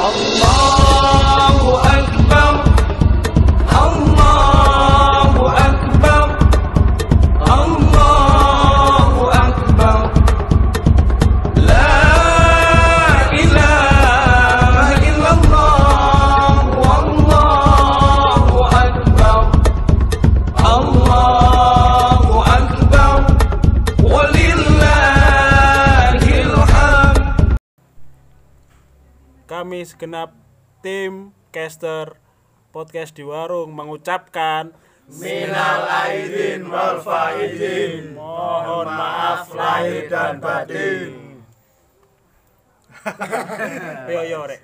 [0.00, 0.47] 好
[29.98, 30.30] segenap
[30.78, 32.14] tim caster
[32.70, 34.70] podcast di warung mengucapkan
[35.10, 38.14] Minal aidin wal faidin.
[38.14, 41.42] mohon maaf lahir dan batin.
[44.14, 44.62] Yo yo rek.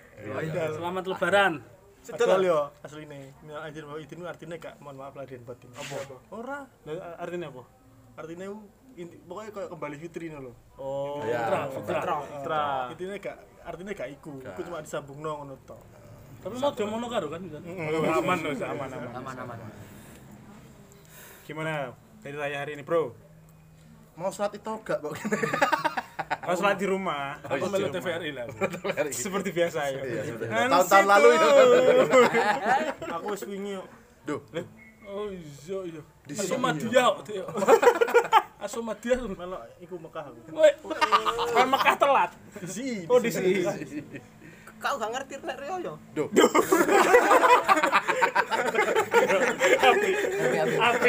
[0.78, 1.66] Selamat lebaran.
[1.98, 3.34] Sedal yo asline.
[3.42, 5.66] Minal aidin wal faidin artinya gak mohon maaf lahir dan batin.
[5.74, 6.14] Apa?
[6.30, 6.62] Ora.
[7.18, 7.62] Artinya apa?
[8.22, 8.54] Artinya
[9.26, 10.52] pokoknya kayak kembali fitri no lho.
[10.78, 11.66] Oh, Ya.
[11.74, 12.94] fitrah, fitrah.
[12.94, 14.38] Intinya gak artinya gak iku.
[14.38, 15.80] Iku cuma disambung no ngono tok.
[16.44, 17.40] Tapi mau dia mono karo kan?
[17.40, 19.10] Aman loh, aman aman.
[19.16, 19.58] aman aman
[21.48, 21.88] Gimana
[22.20, 23.16] dari raya hari ini, Bro?
[24.20, 25.12] Mau sholat itu gak kok?
[26.44, 28.44] Kalau sholat di rumah, Aku melu TVRI lah.
[29.24, 30.00] seperti biasa ya.
[30.04, 30.22] Iya,
[30.68, 31.48] Tahun-tahun lalu itu.
[33.08, 33.84] Aku wis wingi yo.
[34.28, 34.40] Duh,
[35.04, 36.02] Oh iya iya.
[36.24, 37.24] Kok
[38.64, 38.72] dia.
[38.72, 39.16] Asomadia.
[39.20, 40.40] Melok iku Mekah aku.
[40.56, 40.72] Woi,
[41.52, 42.30] Kan Mekah telat.
[42.64, 43.04] Si.
[43.06, 43.60] Oh, di sini.
[44.74, 46.28] kau gak ngerti lek Rio yo duh.
[49.84, 51.08] Oke,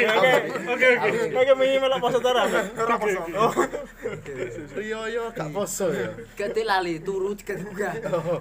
[0.64, 1.20] oke, oke.
[1.36, 2.48] Oke, minimal poso tara.
[2.72, 3.20] Ora poso.
[3.36, 3.52] Oh,
[4.80, 6.08] Rio yo gak poso ya.
[6.40, 7.92] gak lali turu gak dibuka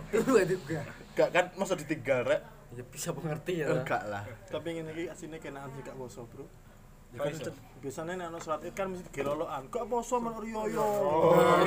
[0.07, 0.39] turu
[1.19, 2.41] gak kan masa ditinggal rek.
[2.75, 4.23] ya bisa mengerti ya Enggak lah.
[4.51, 6.43] tapi ngene iki asline kenaan sih gak poso, Bro.
[7.15, 7.31] Kan
[7.85, 9.61] biasanya nek ana salat Id kan mesti digelolokan.
[9.69, 10.87] Gak poso men riyo yo.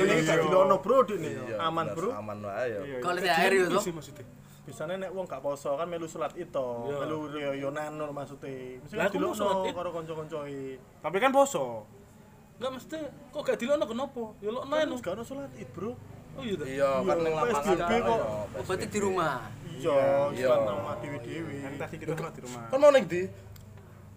[0.03, 1.29] Ini gak dilono, Bro, dene.
[1.31, 2.09] Iya, Aman, Bro.
[2.11, 2.81] Aman wae ya.
[2.99, 4.25] kalau lihat air yo sih maksudnya.
[4.67, 6.67] Biasanya nek wong gak poso kan melu salat to.
[6.91, 6.95] Iya.
[7.01, 8.83] Melu riyo-riyonan lho maksude.
[8.83, 9.73] Mesti kan dilono Id.
[9.73, 10.61] karo kanca-kancoe.
[11.01, 11.65] Tapi kan poso.
[12.59, 12.99] Enggak mesti
[13.31, 14.23] kok gak dilono kenapa?
[14.43, 14.99] Ya lo Kan nang.
[14.99, 15.91] gak ono salat Id, Bro.
[16.37, 16.55] Oh iya.
[16.67, 18.19] Iya, kan ning lapangan kok.
[18.19, 19.33] oh, berarti di rumah
[19.79, 19.95] Iya,
[20.35, 20.47] Iya.
[20.51, 21.55] salat nama dewi-dewi.
[21.63, 22.63] Kan tadi kita di rumah.
[22.67, 23.21] Kan mau ning di?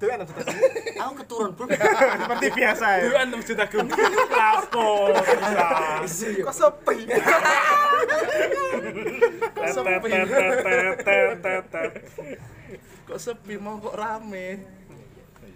[0.03, 3.03] Aku keturun bro Seperti biasa ya.
[3.07, 3.87] Dewan masjid agung.
[4.39, 4.91] Lapo.
[6.43, 6.97] Kok sepi?
[13.07, 14.63] Kok sepi mau kok rame?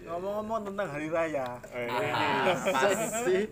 [0.07, 1.59] Ngomong-ngomong tentang hari raya.
[1.59, 2.95] Apa
[3.27, 3.51] sih?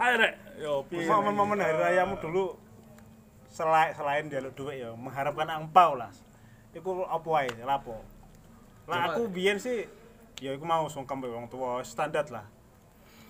[0.00, 0.34] Ayo rek.
[0.60, 2.56] Yo, Momen-momen hari rayamu dulu
[3.50, 6.12] selain selain jaluk duit ya mengharapkan angpau lah.
[6.70, 7.98] Iku apa wae lapo.
[8.86, 9.86] Lah aku biyen sih
[10.40, 12.46] ya iku mau sungkem wong tua standar lah.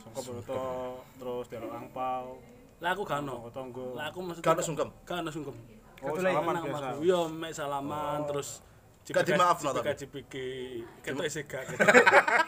[0.04, 2.38] Sungkem mbek tua terus jaluk angpau.
[2.80, 3.44] lah aku gak ono.
[3.92, 4.88] Lah aku maksudnya Gak ono sungkem?
[5.04, 5.56] Gak ono sungkem.
[6.00, 6.88] Oh, salaman biasa.
[7.04, 8.64] Iya, mek salaman terus
[9.10, 9.90] Gak dimaafno tapi?
[9.90, 10.34] Jika JPK
[11.02, 11.64] ketok isih gak.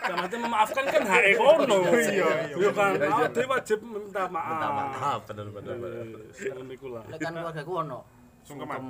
[0.07, 1.77] Karena itu memaafkan kan hak ekono.
[1.91, 2.71] Iya, iya.
[2.71, 2.93] kan.
[3.03, 4.51] Ah, dia wajib minta maaf.
[4.55, 7.03] Minta maaf, bener bener lah.
[7.19, 7.99] kan keluarga ku ono
[8.47, 8.81] Sungkeman.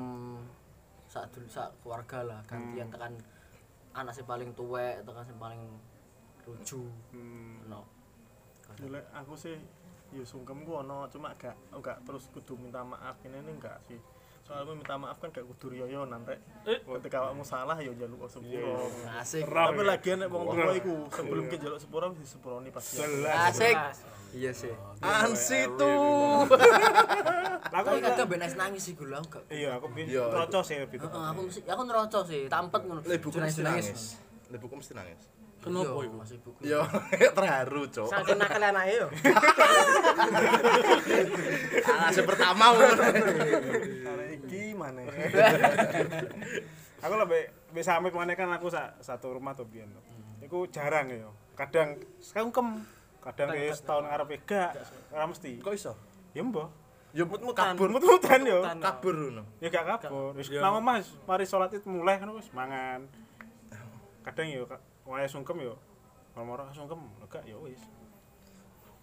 [1.12, 3.12] Sak dulu sak keluarga lah gantian tekan
[3.92, 5.60] anak sing paling tuwek tekan sing paling
[6.42, 6.88] lucu.
[7.12, 7.68] Hmm.
[7.68, 7.84] no
[8.80, 9.60] Ya, lek aku sih
[10.10, 13.20] ya sungkem ku ono cuma gak enggak terus kudu minta maaf.
[13.20, 14.00] Ini ini enggak sih.
[14.42, 16.80] Soalnya minta maaf kan gak kudu riyoyonan rek Eh.
[16.80, 18.88] ketika awakmu salah ya jaluk sepuro.
[19.20, 19.44] Asik.
[19.44, 22.96] Tapi lagi nek wong tua iku sebelum ke jaluk sepuro mesti sepuroni pasti
[23.28, 23.76] asik
[24.32, 26.46] iya sih Ansi tuh.
[27.64, 30.24] Lah aku tapi kadang ben nangis nangis sih lah enggak iya aku biyen Iya.
[30.28, 31.82] rocos sih lebih Heeh, aku mesti aku
[32.24, 33.86] sih tampet ngono Lebuku Nangis- mesti nangis.
[33.86, 34.04] nangis.
[34.48, 35.20] Lebuku mesti nangis.
[35.62, 36.80] Kenapa Iya, buku Yo,
[37.38, 38.08] terharu, Cok.
[38.08, 39.06] Saking nakal anake yo.
[41.84, 45.00] Alasan pertama Karena iki mana
[46.98, 50.02] aku lebih bisa amit mana kan aku sa, satu rumah tuh biyen tuh.
[50.40, 51.30] Iku jarang ya.
[51.54, 52.82] Kadang sungkem,
[53.22, 54.70] kadang ya setahun ngarep gak,
[55.14, 55.62] ora mesti.
[55.62, 55.92] Kok iso?
[56.34, 56.68] Ya mbah.
[57.12, 57.76] Yo Mut-mutan.
[57.76, 58.64] kabur, Mut-mutan yo.
[58.80, 59.42] kabur ngono.
[59.60, 60.32] Ya gak kabur.
[60.34, 63.04] Wis nang omah wis mari salat itu mulai kan wis mangan.
[64.26, 64.64] Kadang yo
[65.06, 65.76] wae sungkem yo.
[66.32, 66.98] Moro-moro sungkem,
[67.28, 67.80] gak ya wis.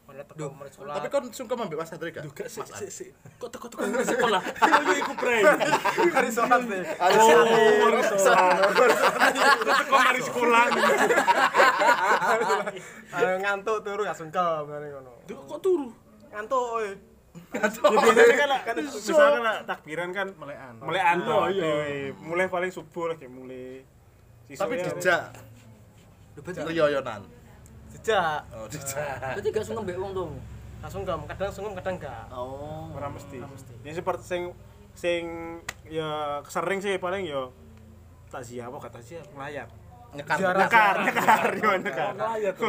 [0.09, 0.93] Sekolah.
[0.97, 2.23] Tapi kon sungkem ambek Mas Andre gak?
[2.25, 3.09] Duh, gak sih, sih, sih.
[3.37, 4.41] Kok teko-teko sekolah.
[4.89, 5.43] Yo iku prank.
[6.17, 6.83] hari sholat deh.
[6.97, 7.89] Oh,
[9.65, 10.63] teko mari sekolah.
[13.13, 15.11] Ayo ngantuk turu gak sungkem ngene ngono.
[15.29, 15.89] Duh, kok turu?
[16.33, 16.89] Ngantuk oi.
[17.53, 21.45] Ya biasanya kan kan misalkan lah takbiran kan melekan melekan toh.
[21.53, 22.11] iya.
[22.17, 23.85] Mulai paling subuh lagi mulai.
[24.49, 25.21] Tapi ya, dijak
[26.65, 27.38] riyoyonan.
[27.99, 28.41] Dijak.
[28.55, 29.17] Oh, dijak.
[29.35, 30.29] berarti gak sungkem mbek wong tuh
[30.79, 32.23] Gak sungkem, kadang sungkem kadang gak.
[32.31, 33.35] oh ora mesti.
[33.83, 34.41] Ya seperti sing
[34.95, 35.23] sing
[35.91, 37.51] ya sering sih paling ya
[38.31, 39.67] takziah apa kata takziah layar.
[40.15, 40.37] Nyekar.
[40.39, 42.13] Nyekar, nyekar, yo nyekar.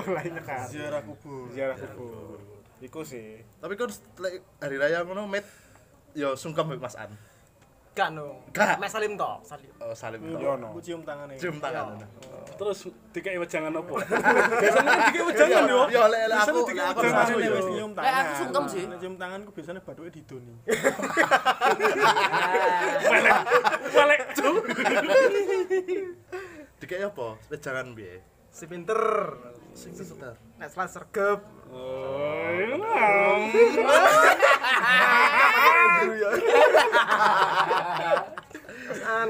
[0.04, 0.66] Mulai nyekar.
[0.66, 1.48] Ziarah kubur.
[1.54, 2.36] Ziarah kubur.
[2.82, 3.40] Iku sih.
[3.62, 3.88] Tapi kan
[4.58, 5.46] hari raya ngono met
[6.12, 7.14] yo sungkem mbek Mas An.
[8.00, 8.32] Gak no.
[8.56, 8.80] Gak.
[8.80, 9.68] Mes salim to, salim.
[9.76, 10.52] Oh, salim Yo to.
[10.56, 10.72] no.
[10.72, 11.36] Aku cium tangannya.
[11.36, 12.00] Cium tangan.
[12.56, 13.92] Terus dikai wejangan apa?
[14.64, 15.80] Biasanya kan dikai wejangan yo.
[15.92, 17.52] Yo lek lek aku aku sama jam yo.
[17.60, 18.16] wis nyium Lek tangan.
[18.16, 18.82] aku sungkem sih.
[18.88, 20.54] Nek cium tanganku biasanya baduke didoni.
[23.04, 23.36] Welek.
[24.00, 24.50] Welek cu.
[26.80, 27.26] Dikek apa?
[27.52, 28.16] Wejangan piye?
[28.50, 29.00] Si pinter.
[29.70, 30.34] Sing sebentar.
[30.58, 31.40] Nek salah sergep.
[31.70, 32.50] Oh,
[36.10, 36.30] iya.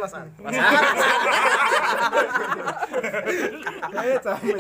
[0.01, 0.73] Mas An, Mas An.
[4.01, 4.59] Ayo camen.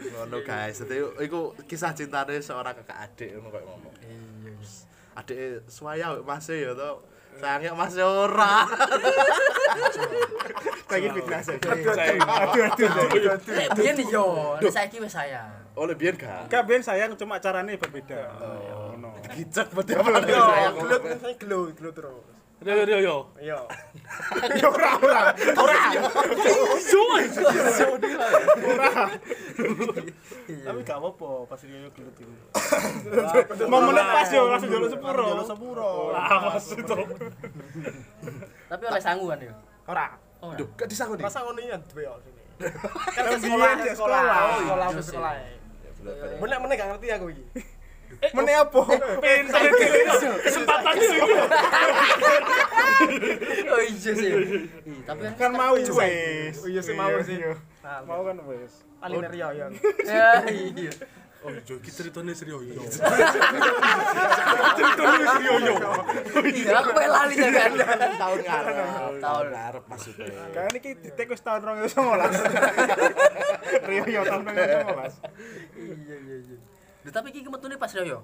[0.00, 3.94] Ngono guys, dadi iku kisah cintane seorang kakak adik ngono koyo ngomong.
[4.04, 4.52] Iya.
[5.16, 7.00] Adik suwaya mbek Mas ya to.
[7.40, 8.68] Sayangnya Mas ora.
[10.90, 11.68] Lagi fitnah saja.
[11.72, 12.88] Aduh, aduh.
[13.48, 14.24] Lek biyen yo,
[14.60, 15.48] nek saiki wis saya.
[15.78, 16.50] Oleh biyen gak?
[16.52, 18.20] Gak ben sayang cuma caranya berbeda.
[18.36, 19.16] Ngono.
[19.32, 20.74] Gicek berarti apa lagi Yo, sayang.
[20.76, 22.24] gelut saya gelut, gelut terus.
[22.60, 23.16] Yo yo yo.
[23.40, 23.58] Iya.
[30.60, 32.32] Tapi gak apa-apa pas Rio gelut iku.
[33.66, 35.24] Momennya pas yo langsung jaluk sepuro.
[35.24, 35.90] Jaluk sepuro.
[36.12, 36.98] Awas itu.
[38.68, 39.52] Tapi oleh sangu kan yo.
[39.88, 40.06] Ora.
[40.40, 41.20] Oh, Duh, gak disangoni.
[41.20, 42.42] Masa ngono iki duwe sini.
[43.12, 44.48] Kan Kan biyen sekolah, dia sekolah, sekolah.
[44.64, 45.32] sekolah, Iya sekolah.
[46.40, 47.44] Bener-bener gak ngerti aku iki.
[48.20, 48.80] Mene apa?
[49.18, 49.86] Pinter iki.
[50.44, 51.18] Kesempatan iki.
[53.70, 54.30] Oh iya sih.
[54.84, 55.88] Ih, tapi kan Kan mau wes.
[56.60, 57.40] Oh iya sih, mau sih.
[57.80, 58.84] Nah, Mau kan wes.
[59.00, 59.66] paling Rio ya.
[60.04, 60.92] Ya iya.
[61.40, 62.84] Oh iya, iki ceritane serius yo.
[66.44, 67.70] Iya, aku pengen lali ya kan.
[68.20, 68.74] tahun ngarep.
[69.16, 69.44] Tahun.
[69.48, 70.28] Ngarep maksudnya.
[70.52, 71.96] Kan iki ditek wis tahun 2019.
[73.88, 74.52] Rio yo tahun 2019.
[75.80, 76.56] Iya iya iya.
[77.00, 78.20] Duh, tapi iki metune pas yo.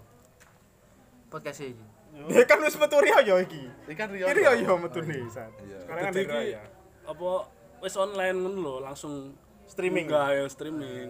[1.32, 1.84] Podcast iki.
[2.32, 3.68] Ya kan wis metu Rio yo iki.
[3.84, 4.24] Iki kan Rio.
[4.24, 5.52] Rio yo metune San.
[5.68, 5.84] Iya.
[5.84, 6.62] Sekarang kan Rio iki ya.
[7.06, 7.30] apa
[7.84, 9.36] wis online ngono lho, langsung
[9.66, 10.06] Streaming.
[10.06, 11.08] munggah ya streaming.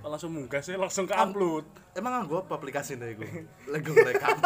[0.00, 1.68] Langsung munggah sih langsung ke upload.
[1.92, 3.22] Emang nganggo apa aplikasinya iku?
[3.68, 4.40] Lego rekam.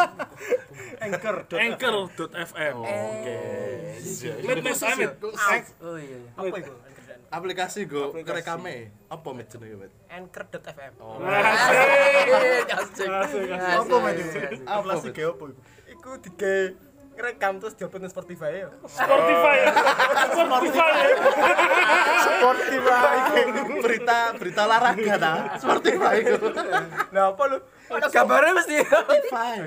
[1.07, 1.35] Anchor.
[1.55, 2.75] Anchor.fm.
[2.83, 3.37] Oke.
[4.43, 5.11] Met mes amit.
[5.23, 6.31] Oh iya iya.
[6.35, 6.73] Apa itu?
[7.35, 8.95] Aplikasi go kerekame.
[9.11, 9.91] Apa met jenenge met?
[10.07, 10.93] Anchor.fm.
[12.79, 13.11] Asik, asik.
[13.11, 13.51] Asik, asik.
[13.51, 13.91] Apa?
[13.91, 15.59] Apa, Aplikasi ge apa iku?
[15.91, 16.55] Iku dige
[17.15, 18.67] ngerekam terus diupload nang Spotify ya.
[19.03, 19.57] Spotify.
[20.31, 21.03] Spotify.
[22.23, 22.75] Seperti
[23.83, 25.33] berita berita olahraga ta.
[25.59, 26.35] Seperti iku.
[27.11, 27.57] Lah apa lu?
[28.15, 28.75] Gambarnya mesti.
[28.79, 29.57] Spotify.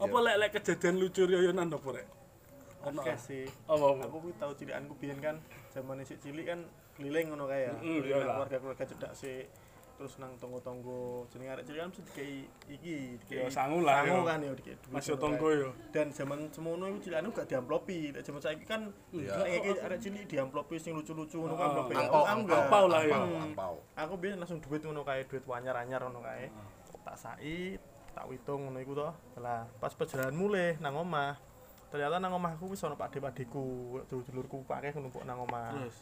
[0.00, 2.21] Apa lek lek kejadian lucu riyonan apa rek?
[2.82, 3.00] Ono.
[3.00, 3.44] Oke sih.
[3.64, 4.02] Apa apa?
[4.06, 5.36] Aku kuwi tau cilikanku biyen kan
[5.70, 6.60] zaman isih cilik kan
[6.92, 7.74] keliling ngono kae ya.
[7.74, 8.34] Mm, Keliling iya lah.
[8.36, 9.46] keluarga-keluarga cedak sih.
[9.92, 12.32] Terus nang tonggo-tonggo jeneng arek cilik kan mesti dikei
[12.66, 14.26] iki, dikei sangu lah sangu yo.
[14.26, 14.90] kan ya dikei duit.
[14.90, 15.68] Mas yo ngono tonggo yo.
[15.94, 17.98] Dan zaman semono iku cilikanku gak diamplopi.
[18.10, 18.82] Nek zaman saiki kan
[19.14, 19.32] Iya.
[19.38, 21.92] nek iki arek cilik diamplopi sing lucu-lucu ngono kan Ah, amplopi.
[21.94, 22.58] Enggak.
[22.66, 23.14] Angpau lah ya.
[23.20, 23.74] Angpau.
[23.94, 26.50] Aku biyen langsung duit ngono kae, duit anyar-anyar ngono kae.
[27.06, 27.78] Tak sai,
[28.10, 29.06] tak hitung ngono iku to.
[29.38, 31.38] Lah, pas perjalanan mulai nang omah.
[31.92, 35.76] Ternyata nang omahku wis ana pakde-pakdeku, dulur-dulurku pakai numpuk nang omah.
[35.76, 36.00] Terus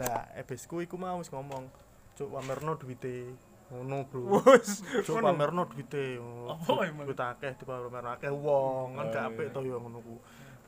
[0.00, 1.68] Lah, ebesku iku mau wis ngomong,
[2.16, 3.36] "Cuk, pamerno duwite."
[3.70, 4.40] Ngono, Bro.
[4.48, 4.80] Wes.
[5.04, 6.16] Cuk, pamerno duwite.
[6.48, 7.04] Apa emang?
[7.04, 10.16] Duit akeh dipamerno akeh wong, kan gak apik to ya ngono ku.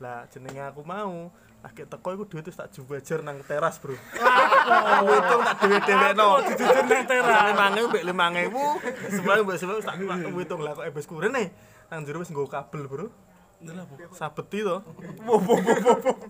[0.02, 1.32] Lah, jenenge aku mau
[1.62, 3.94] Lagi teko iku duit wis tak jubajar nang teras, Bro.
[3.94, 6.28] Aku hitung tak dhewe-dhewekno.
[6.50, 7.42] Jujur nang teras.
[7.52, 8.64] lima ngewu mbek lima ngewu
[9.06, 11.54] sebelah mbek sebelah tak tak hitung lah kok ebesku rene
[11.92, 13.06] nang jero wis nggo kabel bro
[13.62, 14.10] Ndelok apa?
[14.12, 14.76] sabeti to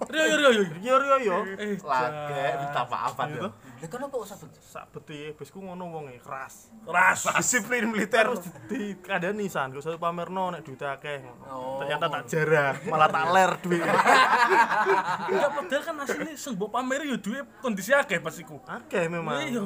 [0.05, 0.65] Riyo riyo riyo.
[0.79, 3.41] yo yo yo Eh, Lagi minta maafan Gitu.
[3.41, 3.51] ya.
[3.51, 4.51] Lah kan apa kok sabet?
[4.63, 7.25] sabeti ebesku ngono wonge keras keras.
[7.35, 12.23] disiplin militer terus di kandani san kok satu pamerno nek duit akeh ngono ternyata tak
[12.27, 13.81] jarah malah tak ler duit
[15.33, 18.61] Enggak padahal kan asline sing mbok pameri yo duwe kondisi akeh pas iku.
[18.63, 19.65] akeh memang Iya.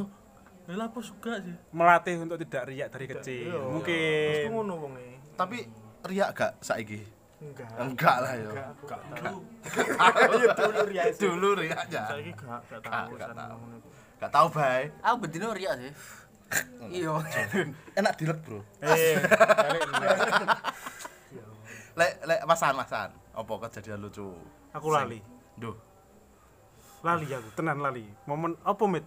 [0.69, 1.55] Lah apa suka sih?
[1.71, 3.47] Melatih untuk tidak riak dari kecil.
[3.49, 3.61] Iya.
[3.69, 5.63] Mungkin ngono wonge Tapi
[6.03, 7.03] riak gak saiki?
[7.37, 8.49] Enggak Enggak lah yo.
[8.49, 9.39] enggak aku gak tahu
[10.01, 12.03] ayo dulu ya Dulu riaknya.
[12.09, 13.57] saiki gak gak tahu gak san tahu.
[13.59, 13.89] ngono iku.
[14.17, 14.83] Gak tau bae.
[15.03, 15.93] Aku bendino riak sih.
[16.87, 17.11] Iya.
[17.93, 18.63] Enak dilek, Bro.
[18.81, 19.19] eh.
[21.97, 23.11] Lek lek masan masan.
[23.33, 24.31] Apa kejadian lucu?
[24.71, 25.21] aku lali.
[25.57, 25.73] Duh.
[27.01, 28.05] Lali aku, tenan lali.
[28.25, 29.05] Momen apa, Mit?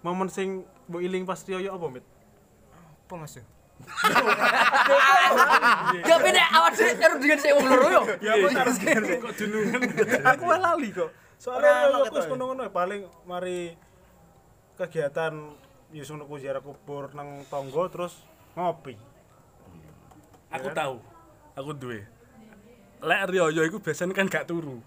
[0.00, 2.04] Momen sing mbok iling pas riyo apa, Mit?
[3.06, 3.38] Apa Mas?
[6.04, 8.02] Gak beda awak dhewe karo dengan sing wong loro yo.
[8.22, 9.80] Ya apa karo Kok jenengan
[10.26, 11.10] aku lali kok.
[11.38, 13.74] Soalnya ono aku wis ngono-ngono paling mari
[14.78, 15.34] kegiatan
[15.94, 18.18] ya sono ku ziarah kubur nang tonggo terus
[18.58, 18.94] ngopi.
[20.48, 20.96] aku tahu.
[21.58, 22.06] Aku duwe.
[23.02, 24.82] Lek Rioyo iku biasanya kan gak turu.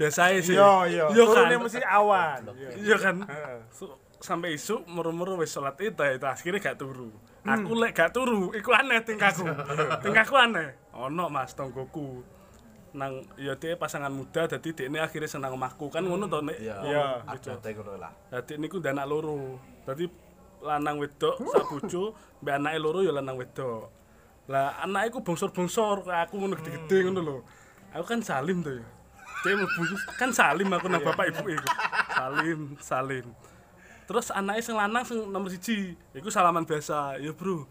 [0.00, 0.56] Biasae sih.
[0.56, 1.04] Iya iya.
[1.12, 1.44] Iya kan.
[1.60, 2.40] Mesti awan.
[2.56, 3.16] Iya kan.
[4.20, 7.08] Sampai isuk muru-muru wis salat id itu akhirnya gak turu.
[7.40, 9.48] Aku lek gak turu, iku aneh tingkahku.
[10.04, 10.76] tingkahku aneh.
[10.92, 12.20] Ono Mas tonggoku.
[12.92, 16.60] Nang ya dia pasangan muda dadi dekne akhirnya senang omahku kan ngono to nek.
[16.60, 16.76] Iya.
[16.84, 17.04] Iya.
[17.24, 18.12] Ada ngono lah.
[18.28, 19.56] Dadi niku ndak anak loro.
[19.88, 20.04] Dadi
[20.60, 22.12] lanang wedok sak bojo,
[22.44, 23.88] mbek anake loro ya lanang wedok.
[24.52, 27.36] Lah anake ku bongsor-bongsor kayak aku ngono gede-gede ngono lho.
[27.96, 28.86] Aku kan salim tuh ya.
[29.40, 29.56] Dia
[30.20, 31.68] kan salim aku nang bapak ibu iku.
[32.12, 33.26] Salim, salim.
[34.10, 37.22] Terus anaknya sing lanang sing nomor siji, iku salaman biasa.
[37.22, 37.62] Ya, Bro.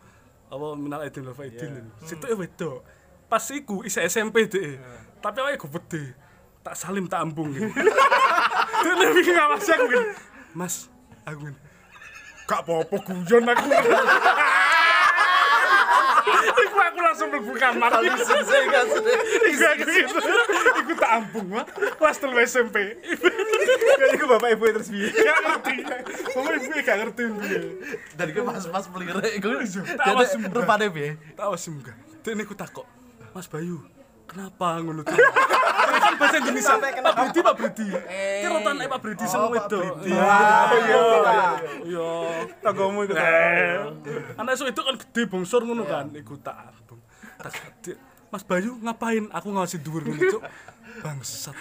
[0.47, 1.91] Apa minal aidin wal faidin.
[2.07, 2.79] Situ e wedok.
[3.27, 4.79] Pas iku isih SMP deh.
[5.19, 6.15] Tapi awake gede.
[6.63, 7.51] Tak salim tak ambung.
[7.51, 7.67] gitu.
[8.87, 10.07] Dia lebih ngawasi aku gini.
[10.55, 10.87] Mas,
[11.27, 11.59] aku gini.
[12.47, 13.67] Gak apa-apa guyon aku.
[16.89, 17.91] Aku langsung mlebu kamar.
[18.01, 19.19] Sih kan sedih.
[19.53, 20.17] Iku gitu.
[20.99, 21.65] Tak ambung mah.
[21.69, 22.75] Kelas 3 SMP.
[22.99, 25.09] Kayak iku bapak ibu terus piye?
[25.13, 25.75] Gak ngerti.
[26.33, 27.59] Pokoknya ibu gak ngerti piye.
[28.17, 29.47] Dan iku pas-pas pelire iku.
[29.95, 30.51] Tawa Jadi sumpah.
[30.57, 31.09] rupane piye?
[31.37, 31.95] Tahu sih enggak.
[32.25, 32.87] Dene ku takok.
[33.29, 33.85] Mas Bayu,
[34.29, 35.17] kenapa ngono tuh?
[35.89, 36.77] Kan bahasa Indonesia.
[36.77, 37.87] Pak Bridi, Pak Bridi.
[38.13, 40.05] Ki rotan eh, Pak Bridi sing wedok.
[40.05, 40.37] Iya.
[41.89, 42.09] Iya.
[42.61, 43.13] Tanggomu iku.
[43.17, 43.89] Eh,
[44.37, 47.01] anak isu itu kan gede bongsor ngono kan, iku tak ambung.
[47.41, 47.97] Tak gede.
[48.29, 49.25] Mas Bayu ngapain?
[49.33, 50.41] Aku ngawasi dhuwur ngono, Cuk.
[51.01, 51.55] Bangsat.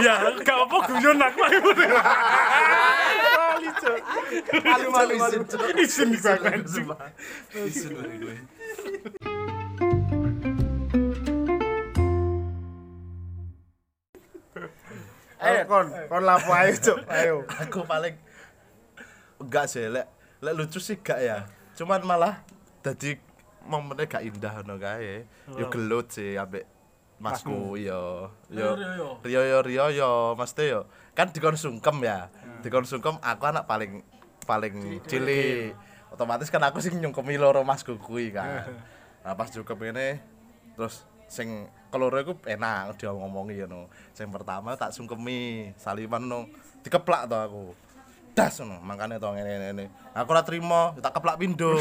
[0.00, 1.38] Iya, gak apa guyon aku.
[4.64, 5.44] Malu malu malu.
[5.76, 6.64] Isin banget.
[7.68, 8.36] Isin lagi gue.
[15.40, 17.34] Ayo kon, kon lapo ayo cuk, ayo.
[17.64, 18.12] Aku paling
[19.40, 20.04] enggak sih, lek
[20.44, 21.48] lek lucu sih gak ya.
[21.72, 22.44] Cuman malah
[22.84, 23.16] dadi
[23.64, 25.24] momennya gak indah ngono kae.
[25.56, 26.68] Yo gelut sih ambek
[27.20, 28.32] masku yo.
[28.52, 28.76] Yo
[29.24, 30.84] Rio yo Rio yo mesti yo.
[31.16, 32.28] Kan dikon sungkem ya.
[32.60, 34.04] Dikon sungkem aku anak paling
[34.44, 35.72] paling cilik.
[36.12, 38.68] Otomatis kan aku sing nyungkemi loro masku kuwi kan.
[39.24, 40.20] Nah pas cukup ini
[40.76, 43.86] terus sing keloro iku enak dia ngomongi ngono.
[44.10, 46.38] Sing pertama tak sungkemi, saliman no
[46.80, 47.64] dikeplak to aku.
[48.30, 49.90] Das ngono, makane to ngene-ngene.
[50.14, 51.76] Aku ora trimo, tak keplak pindo.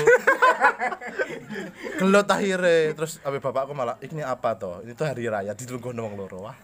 [2.00, 4.82] Gelut akhirnya terus abe bapakku malah ini apa toh?
[4.82, 6.56] Ini tuh hari raya ditunggu wong loro wah.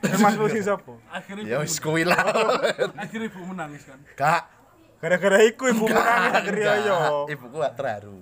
[0.00, 0.94] Mas sing sapa?
[1.10, 2.18] Akhirnya Ya ibu- wis kuwi lah.
[2.94, 3.98] akhirnya ibu menangis kan.
[4.14, 4.42] Gak.
[4.98, 6.98] Gara-gara iku ibu nangis tak kira yo.
[7.28, 8.18] Ibuku gak terharu.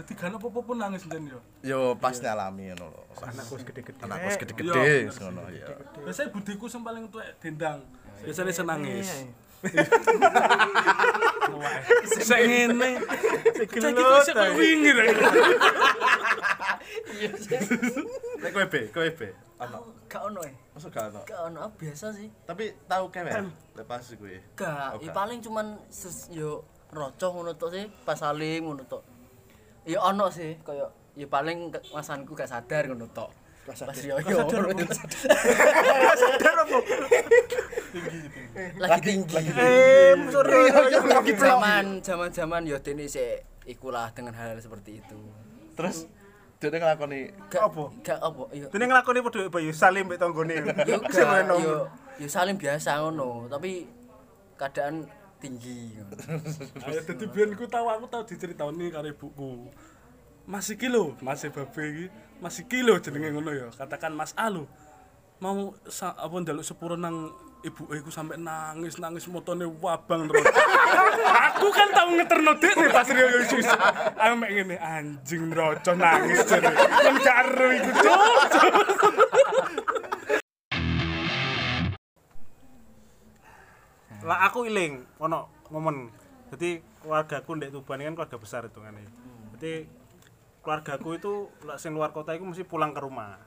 [0.00, 1.44] Jadi kan apa-apa pun nangis dan yo.
[1.60, 3.02] Yo pas nyalami ngono lho.
[3.20, 4.00] Anakku wis gede-gede.
[4.00, 4.72] Anakku wis Iya, gede-gede
[5.20, 5.66] ngono ya.
[6.00, 7.84] Biasanya budiku yang paling tua dendang.
[8.24, 9.08] Biasanya senangis.
[12.24, 12.90] Saya ngene.
[13.60, 15.12] Saya kira saya kok wingir ya.
[18.40, 19.28] Nek kowe be, kowe be.
[19.60, 19.78] Ono.
[20.08, 20.52] Gak ono e.
[20.72, 21.20] Masuk gak ono.
[21.28, 22.32] Gak ono biasa sih.
[22.48, 24.40] Tapi tahu kewer lepas kuwi.
[24.56, 25.14] Gak, Oh, ya gak.
[25.14, 25.76] paling cuman
[26.32, 29.04] yo rocoh ngono tok sih, pas salim ngono tok.
[29.90, 30.86] Ya ono sih, kaya
[31.18, 33.34] ya paling ke- masanku gak sadar ngono tok.
[33.66, 34.46] Pas yo yo.
[38.82, 39.36] Lagi tinggi.
[39.50, 40.70] Eh, sorry.
[41.06, 45.18] Lagi zaman zaman-zaman yo dene sik ikulah dengan hal, hal seperti itu.
[45.74, 46.06] Terus
[46.60, 47.84] dia ngelakoni Gak Apa?
[48.04, 50.54] Gak apa, yo Dene nglakoni padha Bayu Salim mbek tanggone.
[50.86, 51.88] yo
[52.20, 53.88] yo salim biasa ngono, tapi
[54.60, 55.08] keadaan
[55.40, 55.96] tinggi.
[56.86, 59.72] Ayo dadi biyen ku tahu aku tahu diceritani karo ibuku.
[60.44, 62.06] Mas iki lho, Mas Babe iki,
[62.38, 63.66] Mas iki lho jenenge ngono ya.
[63.72, 64.68] Katakan Mas A lho.
[65.40, 67.32] Mau sa, apa njaluk sepuro nang
[67.64, 70.44] ibu iku sampe nangis nangis motone wabang terus.
[71.48, 73.76] aku kan tau ngeterno nih pas Rio yo susu.
[74.20, 76.68] Aku mek ngene anjing nroco nangis jare.
[76.76, 77.92] Kan gak iku.
[84.30, 86.06] Lah aku iling ono momen.
[86.54, 88.94] Jadi keluargaku ndek Tuban kan keluarga besar itu kan.
[89.58, 89.90] Jadi
[90.62, 91.32] keluargaku itu
[91.66, 93.42] lek sing luar kota itu mesti pulang ke rumah.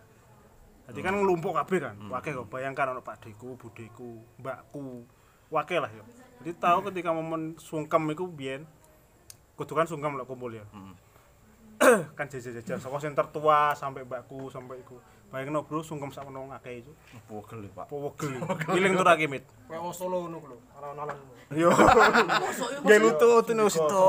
[0.91, 1.95] Jadi kan ngelumpuk kabeh kan.
[2.11, 5.07] Wake kok bayangkan ono pakdeku, budeku, mbakku.
[5.47, 6.03] Wake lah yo.
[6.43, 8.67] Jadi tahu ketika momen sungkem iku biyen
[9.55, 10.67] kudu kan sungkem lek kumpul ya.
[12.19, 14.99] kan jajar-jajar saka sing tertua sampai mbakku sampai iku.
[15.33, 16.93] Bayangno bro sungkem sak menung akeh iku.
[17.25, 17.89] Pogel Pak.
[17.89, 18.37] Powegel.
[18.77, 19.41] Iling tur aki mit.
[19.65, 21.17] Kayak wong Solo ngono ku lho, alon-alon.
[21.57, 21.73] Yo.
[22.85, 24.05] Gak lutut no situ.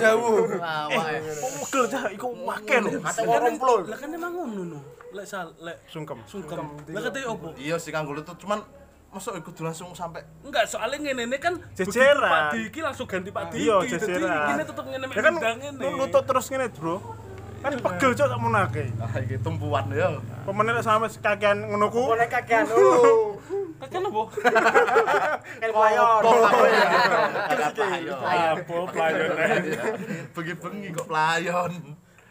[0.00, 0.48] Dawuh.
[0.56, 1.20] Awake.
[1.36, 2.96] Powegel cah iku akeh lho.
[3.28, 3.74] Wong romplo.
[3.84, 4.78] Lah kan emang ngono no.
[5.12, 6.24] Lek sal lek Sungkem.
[6.24, 6.64] sungkem.
[6.88, 7.52] Lah kate opo?
[7.60, 8.64] Iya sih kanggo lutut cuman
[9.08, 12.28] masuk ikut langsung sampai Enggak, soalnya ngene ini kan Jejeran.
[12.28, 13.68] Pak Diki langsung ganti Pak Diki.
[13.68, 14.52] Iya, jejeran.
[14.52, 15.84] Ini tetep ngene mek Ya kan ngene.
[15.96, 17.00] lutut terus ngene, Bro.
[17.58, 18.84] Kan pegel cok tak menake.
[19.02, 20.14] ah iki tumpuan ya.
[20.46, 22.14] Pemenang sampe kakean ngono ku.
[22.14, 23.34] Boleh kakean oh.
[23.78, 24.22] Kakek apa?
[25.62, 26.22] Kayak layon.
[28.58, 29.30] Apa pelayan
[30.34, 31.72] Bengi-bengi kok pelayon.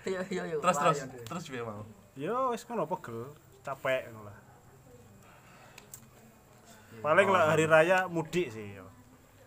[0.04, 0.56] Iya iya iya.
[0.60, 1.24] Terus terus deh.
[1.24, 1.84] terus piye mau?
[2.20, 3.32] Yo wis ngono pegel,
[3.64, 4.38] capek ngono lah.
[7.00, 8.88] Paling lah hari raya mudik sih yo.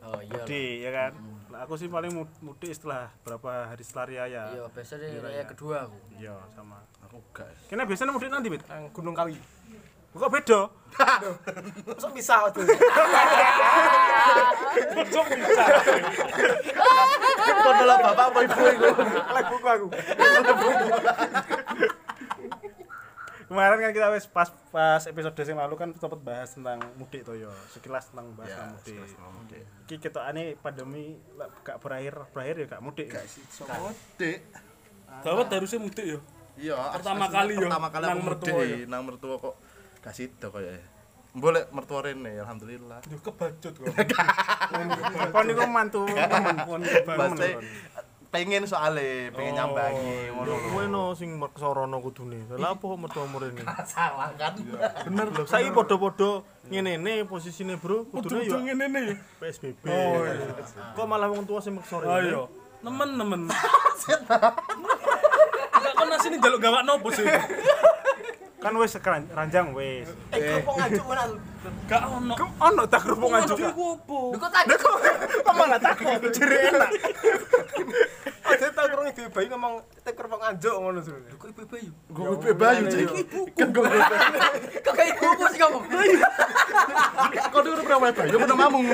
[0.04, 0.40] Oh iya.
[0.40, 1.12] Mudik ya kan.
[1.60, 4.42] Aku sih paling mud- mudik setelah berapa hari setelah raya.
[4.48, 5.98] Iya, biasanya raya kedua aku.
[6.16, 6.80] Iya, sama.
[7.04, 7.52] Aku gak.
[7.68, 8.64] Kena biasanya mudik nanti, Bit.
[8.64, 9.36] Nang Gunung Kawi.
[10.10, 10.66] Kok beda?
[11.86, 12.66] Masuk bisa tuh.
[17.46, 18.90] Kok adalah bapak apa ibu iku?
[19.06, 19.86] Lek buku aku.
[23.50, 27.34] Kemarin kan kita wis pas pas episode yang lalu kan sempat bahas tentang mudik to
[27.34, 27.50] yo.
[27.74, 28.86] Sekilas tentang bahas Ya, tentang mudik.
[28.94, 29.62] sekilas tentang mudik.
[29.90, 31.04] Iki ketokane pandemi
[31.34, 33.06] lah gak berakhir, berakhir ya gak mudik.
[33.10, 33.42] Gak sih.
[33.66, 34.38] Mudik.
[35.26, 36.18] Dawet harusnya mudik yo.
[36.54, 39.54] Iya, Pertama kali yo, Pertama kali nang mertua nang mertua kok
[39.98, 40.78] gak sida kaya.
[41.34, 43.02] Boleh mertua rene alhamdulillah.
[43.10, 43.86] Yo kebacut kok.
[45.34, 47.50] Kon niku mantu temen kon Pasti
[48.30, 50.56] pengen soalnya, pengen nyambangi ngono lho.
[50.70, 52.46] Kowe no sing meksorono kudune.
[52.54, 53.66] Lah apa kok mertua mrene?
[53.82, 54.54] Salah kan.
[55.10, 55.42] Bener lho.
[55.50, 58.06] Saiki padha-padha ngene-ne posisine, Bro.
[58.14, 59.18] Kudune yo Kudu ngene nih.
[59.42, 59.82] PSBB.
[59.90, 60.46] Oh, iya.
[60.94, 62.46] Kok malah wong tua sing meksor Ayo.
[62.86, 63.50] Nemen-nemen.
[65.80, 67.26] Enggak kon asine njaluk gawak nopo sih?
[68.62, 68.92] kan wis
[69.32, 70.08] ranjang wis.
[70.36, 71.40] Eh, kerupuk ngajuk mana tuh?
[71.88, 72.34] Gak ono.
[72.36, 73.56] Ono tak kerupuk Ngajuk?
[73.56, 74.64] Lho kok tak
[75.40, 76.90] Kok malah takut jere enak.
[78.60, 79.74] Tak kerung ibu bayi ngomong
[80.04, 81.16] tek kerupuk ngajuk ngono tuh.
[81.40, 81.90] kok ibu bayu.
[82.12, 83.08] Gue bebe bayu cek.
[83.56, 84.16] Kan gue bebe.
[84.84, 85.82] Kok kayak ibu sih ngomong.
[87.48, 88.84] Kok dulu pernah bayu pernah mamung.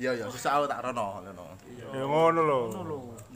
[0.00, 1.44] Iya iya, susah aku tak rono ngono.
[1.92, 2.60] Ya ngono lho.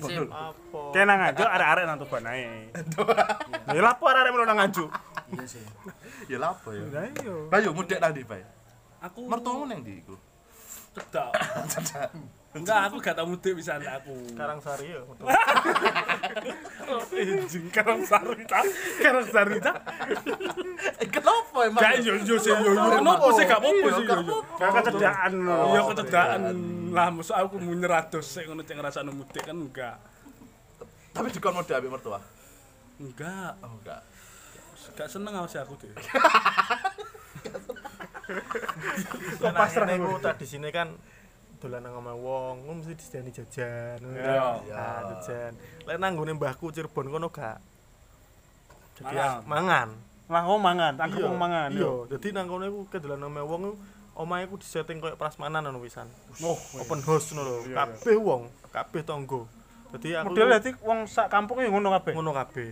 [0.00, 0.28] Sip.
[0.32, 0.80] Apa?
[0.96, 2.72] Kena ngajuk arek-arek nang tuban ae.
[3.72, 4.90] Ya lapo arek-arek melu nang ngajuk.
[5.36, 5.64] Iya sih.
[6.32, 6.84] Ya lapo ya.
[6.88, 7.34] Lah iya.
[7.52, 8.40] Bayu mudik nang ndi, Bay?
[9.04, 10.16] Aku Mertuamu nang ndi iku?
[10.96, 11.32] cedak.
[12.56, 14.16] Enggak, aku gak tau mudik bisa anak aku.
[14.32, 15.00] Karang Sari ya.
[16.86, 18.58] Anjing karang sarita.
[19.02, 19.72] Karang sarita.
[21.02, 21.82] Eh kenapa emang?
[21.82, 22.82] Gak yo yo sih yo yo.
[22.96, 24.36] Kenapa sih gak apa-apa sih yo yo.
[24.56, 25.58] Gak kecedaan lho.
[25.74, 26.40] Iya kecedaan
[26.96, 29.96] lah mosok aku mau nyerados sik ngono cek ngrasakno mudik kan enggak.
[31.12, 32.20] Tapi dikon mudik ambek mertua.
[32.96, 34.00] Enggak, Oh enggak.
[34.96, 35.92] gak seneng aku sih aku tuh.
[39.42, 40.88] Kok pasrah iku tradisine kan
[41.66, 43.98] dolan nang omah wong, ngono mesti disediani jajan.
[44.14, 44.46] Iya.
[45.10, 45.52] jajan.
[45.82, 47.58] Lek nang nggone mbahku Cirebon kono gak.
[48.96, 49.42] Jadi Mangan.
[49.44, 49.88] mangan.
[50.26, 51.70] Lah kok mangan, tak kerupuk mangan.
[51.74, 53.74] Iya, dadi nang kono iku kedolan nang omah wong iku
[54.16, 56.08] omahe iku disetting koyo prasmanan ngono pisan.
[56.40, 57.74] Oh, Open house ngono lho.
[57.74, 59.42] Kabeh wong, kabeh tangga.
[59.92, 62.12] Dadi aku model dadi wong sak kampung ya ngono kabeh.
[62.16, 62.70] ngono kabeh.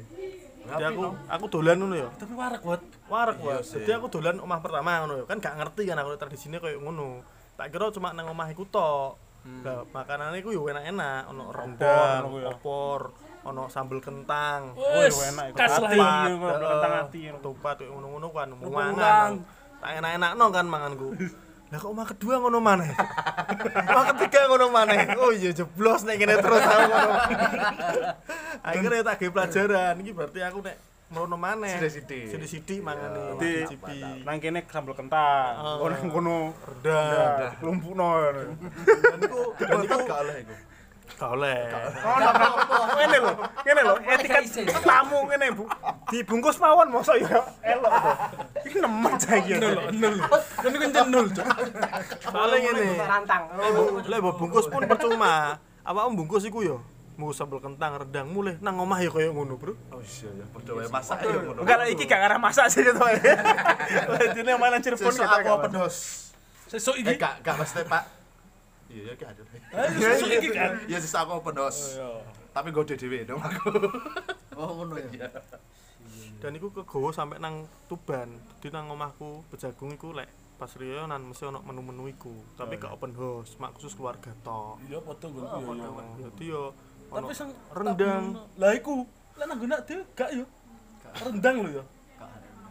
[0.65, 2.09] Jadi aku aku dolan ngono ya.
[2.17, 3.69] Tapi warak buat Warek Iya wae.
[3.69, 3.85] sih.
[3.85, 5.25] Jadi aku dolan omah pertama ngono ya.
[5.29, 7.21] Kan gak ngerti kan aku tradisine koyo ngono.
[7.55, 9.15] Tak kira cuma nang omah iku tok.
[9.45, 13.13] Lah makanane iku yo enak-enak, ono rendang, opor,
[13.45, 14.73] ono sambel kentang.
[14.73, 15.57] Oh, enak iku.
[15.61, 15.93] kas lah
[16.33, 17.21] ngono, kentang ati.
[17.45, 18.93] Tupat ngono-ngono kan mangan.
[18.97, 19.33] udang.
[19.85, 21.09] Tak enak-enakno kan manganku.
[21.69, 22.91] Lah kok omah kedua ngono maneh.
[23.93, 24.99] omah ketiga ngono maneh.
[25.21, 27.15] Oh iya jeblos nek kene terus aku ngono.
[28.65, 29.95] Akhirnya tak ge pelajaran.
[30.01, 30.77] Iki berarti aku nek
[31.15, 31.79] merono maneh.
[31.79, 32.27] Sithik-sithik.
[32.35, 33.39] Sithik-sithik mangane.
[33.39, 33.99] Di Cicipi.
[34.27, 35.55] nang kene sambel kentang.
[35.63, 35.87] Oh.
[35.87, 36.37] Ngono ngono.
[36.67, 37.55] Rendang.
[37.63, 38.09] Lumpukno.
[38.35, 40.55] Dan iku dan iku gak oleh iku.
[41.15, 41.63] gak oleh.
[42.03, 42.31] Ono
[42.99, 44.45] ngene lho, ngene lho, etiket
[44.83, 45.65] tamu ngene Bu.
[46.11, 48.13] Dibungkus mawon mosok ya elok to.
[48.67, 49.55] Iki nemen cah iki.
[49.63, 50.15] nol nol.
[50.59, 51.27] Kan kan nol.
[51.31, 51.47] Cok.
[52.27, 52.87] Soale ngene.
[52.99, 53.43] Rantang.
[53.55, 55.63] Mbok bungkus pun percuma.
[55.85, 56.79] Awakmu bungkus iku yo
[57.15, 59.79] mau sambel kentang rendang mulai nang omah ya kaya ngono, Bro.
[59.95, 61.61] Oh iya ya, padha wae masak ya ngono.
[61.63, 62.99] Enggak lah iki gak arah masak sih gitu.
[64.35, 66.01] Dene mana Cirebon Sesuk kita aku house.
[66.67, 67.15] Sesuk Eh iki.
[67.15, 68.05] gak gak mesti Pak.
[68.91, 69.43] Iya ya gak ada.
[69.87, 70.71] Ayo sesuk iki kan.
[70.91, 72.03] Ya sesuk aku open house.
[72.51, 73.71] Tapi gede dhewe dong aku.
[74.55, 75.27] Oh ngono ya.
[76.39, 78.31] Dan iku kegowo sampe nang Tuban.
[78.63, 83.11] Dadi nang omahku Bejagung iku lek pas riyonan mesti ono menu-menu iku, tapi gak open
[83.19, 84.79] house, mak khusus keluarga tok.
[84.87, 85.93] Iya gue yo yo.
[86.31, 86.63] Dadi yo
[87.15, 88.25] Tapi sang rendang.
[88.59, 90.45] Lah iku, lek nang nggonak dhewe gak yo.
[91.15, 91.85] Rendang lho yo.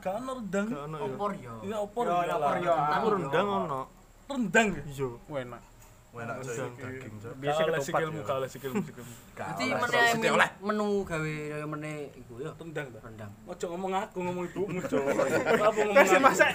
[0.04, 0.68] Gak ono rendang.
[0.68, 0.80] Ya.
[1.00, 1.54] Opor yo.
[1.64, 2.56] Ini opor Yo, opor lah.
[2.60, 2.74] yo.
[2.76, 3.82] Aku rendang ono.
[4.28, 4.82] Rendang ya.
[4.84, 5.10] Iya.
[5.44, 5.62] enak
[6.14, 8.34] Enak daging biasa ketupat sikilmu, yo.
[8.38, 9.14] oleh sikilmu, sikilmu.
[9.34, 9.74] Oleh,
[10.22, 12.52] meneh menu gawe kaya meneh iku yo.
[12.54, 13.00] Rendang ta.
[13.02, 13.32] Rendang.
[13.50, 15.02] Ojo ngomong aku, ngomong ibumu, Cok.
[15.02, 16.22] Apa ngomong aku?
[16.22, 16.46] masa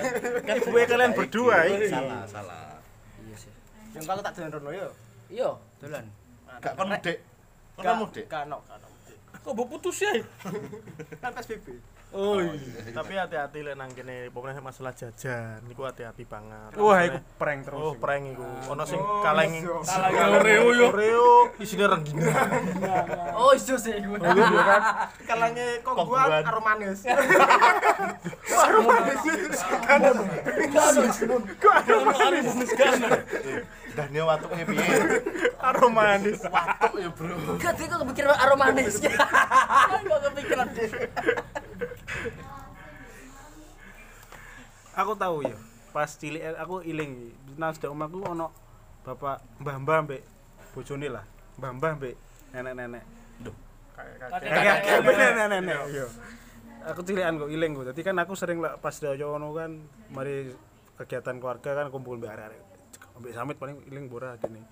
[0.46, 2.62] kan gue kalian berdua iki Salah, salah.
[3.18, 3.53] Iya sih.
[3.98, 4.88] Yang kalau tak dolan rono yo.
[5.27, 5.51] Iya,
[5.83, 6.05] dolan.
[6.62, 7.18] Gak kon mudik.
[7.78, 8.26] Kan mudik.
[8.28, 8.58] Ono.
[9.38, 10.12] Kok mbok putus ya?
[11.18, 11.66] Kan PSBB.
[12.08, 12.88] Oh iya.
[12.90, 16.72] Tapi hati-hati lek nang kene pokoknya masalah jajan niku hati-hati banget.
[16.74, 18.00] wah iku prank terus Oh, iku.
[18.00, 18.48] prank iku.
[18.66, 19.52] Ono sing kaleng
[19.84, 20.88] Salah Oreo yo.
[20.88, 21.28] Oreo
[21.60, 22.32] isine rengginang.
[23.36, 24.16] Oh, iso sih iku.
[25.22, 26.42] Kalangnya kok Kok gua buat.
[26.42, 27.04] karo manis.
[31.92, 32.94] Ono ari bisnis kan.
[33.98, 34.87] Dahnya watuknya piye?
[35.68, 36.38] aroma manis.
[36.46, 37.58] Watuk ya, Bro.
[37.58, 38.94] Gak dia kok kepikiran aroma manis.
[40.08, 40.66] Kok kepikiran?
[40.70, 40.90] Deh.
[44.94, 45.56] aku tahu ya.
[45.90, 47.34] Pas cilik aku iling.
[47.58, 48.54] Nang sedek omahku ono
[49.02, 50.22] bapak mbah-mbah mbek
[50.78, 51.26] bojone lah.
[51.58, 52.14] Mbah-mbah mbek
[52.54, 53.04] nenek-nenek.
[53.98, 55.02] Kakek.
[55.02, 55.78] Nenek-nenek.
[55.90, 56.06] Iya.
[56.94, 59.74] Aku cilikan kok iling kok dadi kan aku sering lah pas doyo ngono kan
[60.14, 60.54] mari
[60.94, 62.67] kegiatan keluarga kan kumpul mbek arek-arek
[63.18, 64.62] mbek samit paling iling bora gini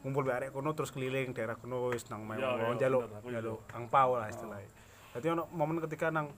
[0.00, 3.28] kumpul mbek arek kono terus keliling daerah kono wis nang Ya, ya, njaluk bener, aku
[3.34, 4.70] njaluk angpau lah istilahnya.
[5.16, 6.30] Dadi ono momen ketika nang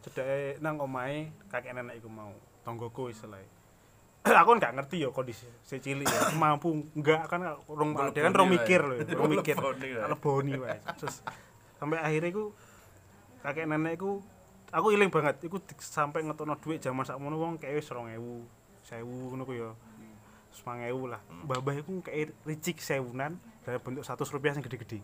[0.00, 2.32] cedeke nang omahe kakek nenek iku mau.
[2.62, 3.50] Tonggoku istilahnya.
[4.40, 6.30] Aku kan gak ngerti ya kondisi si cilik ya.
[6.38, 9.58] Mampu enggak kan rong dia kan rong mikir loh ya, rong mikir.
[10.06, 10.78] Leboni wae.
[10.94, 11.26] terus
[11.82, 12.54] sampai akhirnya iku
[13.42, 14.22] kakek nenek iku
[14.70, 15.42] aku iling banget.
[15.42, 18.14] Iku di- sampai ngetokno duit zaman sakmono wong kayak wis 2000
[18.86, 19.70] 1000 ngono ku ya
[20.54, 25.00] 5000 lah babah iku kayak ricik sewunan dalam bentuk 100 rupiah sing gede-gede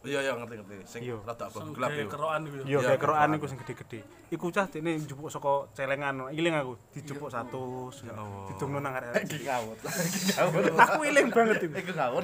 [0.00, 0.74] Iya, iya ngerti ngerti.
[0.88, 1.20] Sing Iya.
[1.20, 2.08] rada abang gelap kayak ya.
[2.08, 2.64] kerokan iku yo.
[2.64, 3.36] Iya, Iya, kayak kerokan kerokan.
[3.36, 4.00] iku sing gede-gede.
[4.32, 8.00] Iku cah dene njupuk saka celengan, iling aku, dijupuk 100.
[8.00, 8.48] Ya Allah.
[8.48, 9.28] Didungno nang arek.
[9.28, 9.76] Iki ngawur.
[10.08, 10.62] Iki ngawur.
[10.80, 11.74] Aku iling banget itu.
[11.76, 12.22] Iku ngawur.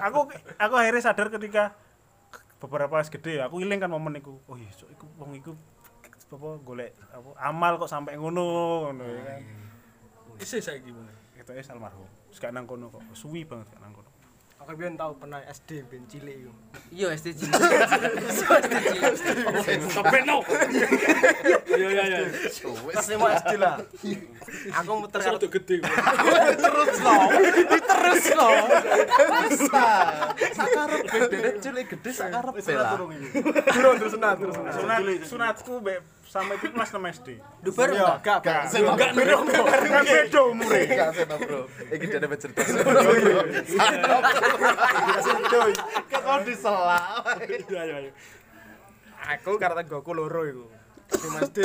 [0.00, 0.20] Aku
[0.56, 1.76] aku akhirnya sadar ketika
[2.56, 4.40] beberapa wis gede, aku iling kan momen iku.
[4.48, 5.52] Oh iya, iku wong iku
[6.32, 8.44] apa golek apa amal kok sampai ngono
[8.88, 9.40] ngono ya kan.
[10.40, 11.19] Isih saiki meneh.
[11.40, 12.04] Itu es almarhum.
[12.36, 13.00] Gak nang kono kok.
[13.16, 14.12] Suwi banget gak nang kono.
[14.60, 16.52] Aku biyen tau pernah SD ben cilik iku.
[16.92, 17.56] Iya, SD cilik.
[19.16, 19.88] SD cilik.
[19.88, 20.44] Sampai no.
[21.64, 22.18] Iya iya iya.
[22.92, 23.80] Pas lima SD lah.
[24.84, 25.80] Aku muter rada gede.
[26.60, 27.16] Terus lo.
[27.72, 28.48] Terus lo.
[29.48, 29.88] Bisa.
[30.52, 33.00] Sakarep dene cilik gede sakarep lah.
[33.00, 34.72] durung terus sunat terus sunat.
[34.76, 35.72] Sunat sunatku
[36.30, 37.28] sama itu kelas 6 SD.
[37.66, 38.22] Lu baru enggak?
[38.22, 38.38] Enggak,
[38.70, 39.42] enggak baru.
[39.82, 40.70] Enggak beda umur.
[40.70, 41.60] Enggak sama, Bro.
[41.90, 42.62] Iki cerita.
[45.26, 45.72] Santai.
[45.74, 47.02] Kita kok diselak.
[47.66, 48.10] Ayo ayo.
[49.26, 50.70] Aku karo tanggoku loro iku.
[51.34, 51.58] Mas SD.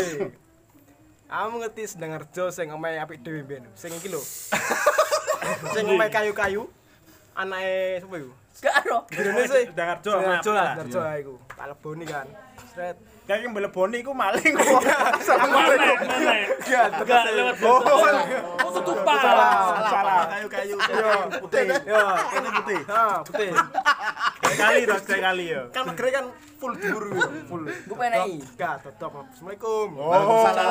[1.30, 3.69] Aku ngerti sedengar jo sing omahe apik dhewe ben.
[3.78, 4.21] Sing iki lho.
[5.78, 6.65] Sing omahe kayu-kayu.
[7.36, 8.32] Anake sapa iku?
[8.63, 8.98] Gak ono.
[9.12, 9.65] Gedene sih.
[9.76, 11.00] Darjo, Darjo lah, Darjo.
[11.19, 11.34] Iku.
[11.52, 12.28] Kaleboni kan.
[12.71, 12.95] Sret.
[13.26, 14.80] Kayak yang beleboni iku maling kok.
[14.80, 16.34] Mana mana.
[16.95, 17.80] Enggak lewat Oh,
[18.63, 19.17] Oh, tutupan.
[19.19, 19.54] Salah,
[19.89, 20.24] salah.
[20.32, 20.76] Kayu-kayu.
[20.80, 21.12] Yo,
[21.43, 21.67] putih.
[21.84, 22.02] Yo,
[22.38, 22.82] ini putih.
[22.88, 23.50] Ha, putih.
[24.55, 25.61] Kali dong, kali ya.
[25.69, 26.25] Kan negeri kan
[26.57, 26.97] full iku.
[27.51, 27.63] Full.
[27.67, 28.39] Gue penai.
[28.55, 29.11] Gak tetep.
[29.11, 29.87] Assalamualaikum.
[29.99, 30.65] Waalaikumsalam.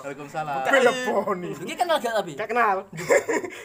[0.00, 0.56] Waalaikumsalam.
[0.70, 1.50] Beleboni.
[1.66, 2.32] Iki kenal gak tapi?
[2.38, 2.88] Gak kenal.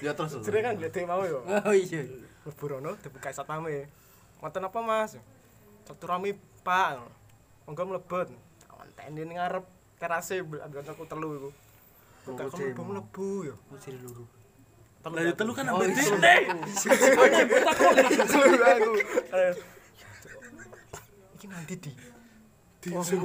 [0.01, 0.41] Ya terus.
[0.41, 1.45] Jadi kan gede mau yo.
[1.45, 2.03] Oh iya.
[2.43, 3.87] Mlebu rono dibuka satpame.
[4.43, 5.17] Wonten apa, Mas?
[5.87, 7.01] Satu rame, Pak.
[7.69, 8.29] Monggo mlebet.
[8.69, 9.65] Wonten ning ngarep
[10.01, 11.49] terase ambil aku telu iku.
[12.25, 13.55] Kok gak mlebu mlebu yo.
[13.69, 14.25] Muciri luru.
[15.05, 16.35] Lah telu kan ambil dene.
[18.25, 18.91] Telu aku.
[21.37, 21.93] Iki nanti di.
[22.85, 23.17] Aku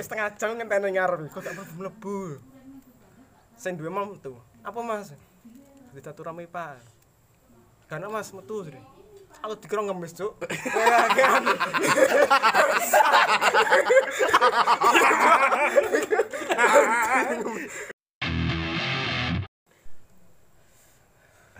[0.00, 2.40] setengah jam ngenteni ngarep kok tak mlebu mlebu.
[3.60, 4.32] Sing duwe mau metu.
[4.64, 5.12] Apa Mas?
[5.92, 6.80] Ditatu rame Pak.
[7.84, 8.72] Karena Mas metu sih.
[9.40, 10.36] Aku dikira ngemis, Cuk.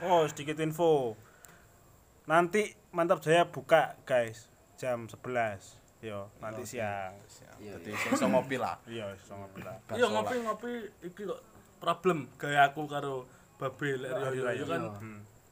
[0.00, 1.16] Oh, sedikit info.
[2.28, 4.48] Nanti Mantap Jaya buka, guys.
[4.76, 5.80] Jam 11.
[6.00, 7.12] Yo, nanti siang.
[7.60, 8.80] Jadi sing iso ngopi lah.
[8.88, 9.76] Iya, iso ngopi lah.
[9.92, 10.72] Iya ngopi-ngopi
[11.04, 11.40] iki kok
[11.76, 13.28] problem gaya aku karo
[13.60, 14.80] Babe lek Rio Rio kan.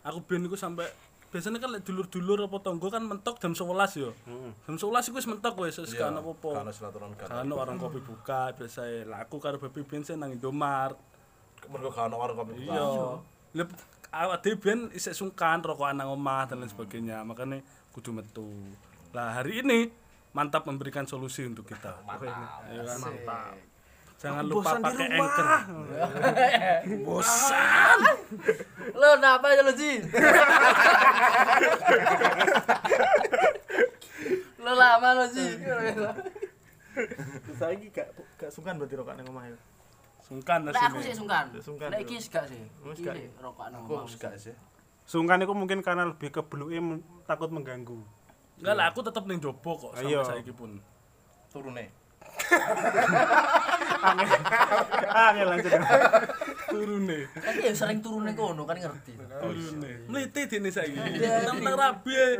[0.08, 0.88] Aku ben iku sampe
[1.28, 4.10] biasanya kan dulur-dulur apa tonggo kan mentok jam 11 yo.
[4.64, 6.64] Jam 11 iku wis mentok wis wis ono apa-apa.
[6.64, 7.28] Kan silaturahmi kan.
[7.28, 10.96] Kan warung kopi buka biasa lah aku karo Baby Ben sih nang Indomart.
[11.68, 12.72] Mergo gak ono warung kopi buka.
[12.72, 12.88] Iya.
[13.60, 13.68] Lep
[14.08, 17.20] awak dhewe ben isih sungkan rokokan nang omah dan lain sebagainya.
[17.28, 17.60] Makanya
[17.92, 18.48] kudu metu.
[19.12, 19.92] Lah hari ini
[20.32, 22.00] mantap memberikan solusi untuk kita.
[22.08, 22.64] Mantap.
[23.04, 23.67] mantap.
[24.18, 25.30] Jangan lupa Bosan di pakai rumah.
[25.30, 25.46] anchor.
[28.98, 29.92] Lo kenapa ya lo Ji?
[34.58, 35.46] Lo lama lo Ji.
[37.54, 39.58] Saiki gak gak sungkan berarti rokok nang omah ya.
[40.20, 41.54] Sungkan Lek aku sih sungkan.
[41.56, 42.02] Sungkan, bro.
[42.02, 42.58] iki sih gak sih.
[42.82, 43.14] Wis gak.
[43.14, 44.10] sih rokok nang Aku omah.
[44.10, 44.54] gak sih.
[45.04, 48.02] Sungkan itu mungkin karena lebih ke bluke men- takut mengganggu.
[48.58, 50.20] Enggak lah aku tetep ning jopo kok Iya.
[50.20, 50.82] sampai saiki pun.
[51.48, 51.86] Turune.
[55.08, 55.72] Angel lanjut.
[56.68, 57.18] Turune.
[57.32, 59.12] Tapi ya sering turune kono kan ngerti.
[59.16, 59.92] Turune.
[60.06, 60.98] Mliti dene saiki.
[61.48, 62.12] Nang rabi.
[62.12, 62.36] ae.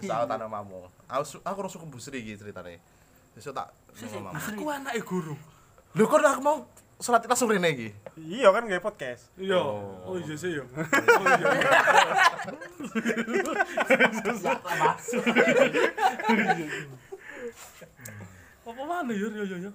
[0.00, 0.88] Sesaat tanah mamu.
[1.10, 2.80] Aku aku rasa kebusri iki ceritane.
[3.36, 3.68] Besok tak
[4.10, 4.34] ngomong.
[4.34, 5.36] Aku anake guru.
[5.94, 6.56] Lho kok aku mau
[7.00, 7.88] salat langsung rene iki.
[8.20, 9.32] Iya kan gak podcast.
[9.40, 9.60] Iya.
[10.04, 10.64] Oh iya sih yo.
[10.68, 11.46] Oh iya.
[18.70, 19.72] Apa mana yo yo yo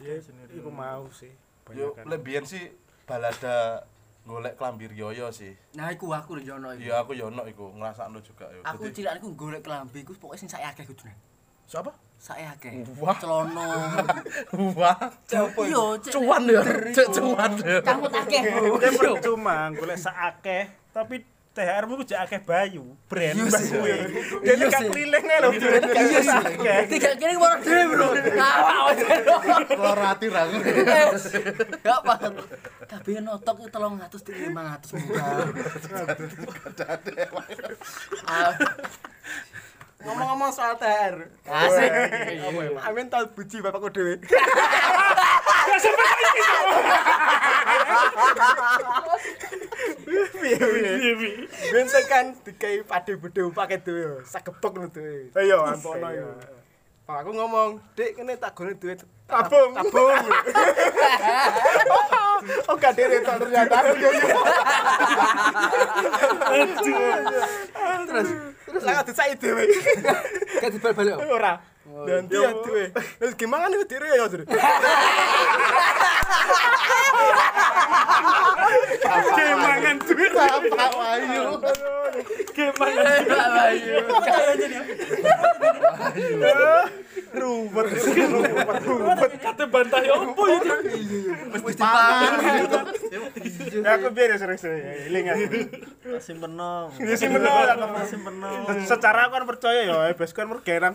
[0.00, 0.04] yo.
[0.06, 0.16] Iya,
[0.56, 1.32] iku mau sih.
[1.72, 2.72] Yo lebihan sih
[3.08, 3.84] balada
[4.24, 5.52] golek klambi Rioyo sih.
[5.76, 6.80] Nah iku aku lho jono iku.
[6.80, 8.60] Iya aku yo ono iku ngrasakno juga yo.
[8.64, 11.12] Aku cilik aku golek kelambi iku pokoke sing sak akeh kudune.
[11.64, 11.92] Siapa?
[12.20, 12.84] Sak akeh.
[13.00, 13.16] Wah.
[13.20, 13.64] Celono.
[14.80, 14.96] Wah.
[15.28, 16.12] Iya, cek.
[16.12, 16.62] Cuan ya.
[16.92, 17.78] Cek cuan ya.
[17.84, 18.42] Kamu akeh.
[18.80, 23.78] Dia percuma golek sakakeh tapi THR mu jek akeh bayu, brand Iya sih.
[23.78, 23.94] bayu.
[24.42, 24.90] Iya Dia gak sih.
[24.90, 25.48] keliling lho.
[25.54, 26.42] Iya sih.
[26.90, 28.06] Tiga kene ngono dhewe, Bro.
[28.34, 29.06] Awak aja.
[29.72, 30.42] Loro ati ra.
[31.78, 32.34] Gak paham.
[32.84, 35.30] Kabeh notok itu 300 tik 500 murah.
[38.26, 38.50] Ah,
[40.04, 41.14] Ngomong-ngomong soal THR.
[41.46, 41.90] Asik.
[42.82, 44.18] Amin tau buji bapakku dhewe.
[50.04, 51.48] Piye piye.
[51.72, 54.24] Ben tekan dikai pade bodhe paket dhewe.
[54.24, 55.30] Sagepek ngono dhewe.
[55.36, 56.32] Iya, Ampono iku.
[57.04, 58.96] Bapakku ngomong, "Dik, kene tak gone duit
[59.28, 59.76] Tabung.
[59.76, 60.16] tabung."
[62.68, 63.76] Oh, gak dhewe tok ternyata.
[68.04, 68.28] Terus
[68.68, 69.64] terus lah disai dhewe.
[70.60, 71.16] Gak dibal-balik.
[71.28, 71.73] Ora.
[71.84, 72.96] Nanti ya dhewe.
[73.20, 74.42] Terus gimana nih dhewe ya, Dur?
[79.04, 80.32] Kemangan duit.
[80.32, 81.60] Apa wayu.
[87.34, 89.32] Ruwet, ruwet, ruwet.
[89.42, 90.74] Kate bantah yo opo yo.
[91.66, 92.32] Wis dipangan.
[93.74, 95.24] Ya aku biar ya sering-sering.
[95.34, 95.42] Aku.
[96.22, 96.94] Simpeno.
[97.02, 98.06] Ya sih bener aku.
[98.06, 98.48] Simpeno.
[98.86, 100.94] Secara aku kan percaya ya, bes kan mergo nang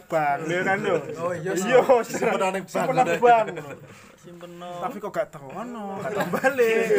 [0.79, 0.95] kan yo.
[1.19, 1.51] Oh iya.
[1.51, 2.71] Iya, Simpenan ning bank.
[2.71, 3.45] simpenan bank.
[4.19, 4.71] Simpeno.
[4.79, 6.87] Tapi kok gak tau ono, gak tau balik.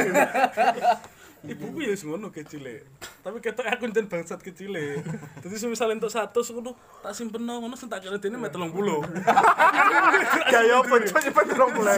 [1.41, 2.85] Ibuku ya wis ngono kecile.
[3.25, 5.01] Tapi ketok aku jan bangsat kecile.
[5.41, 8.69] Dadi semisal entuk 100 ngono tak simpenno ngono sing tak kira dene met 30.
[10.53, 11.97] Gaya apa dong mulai.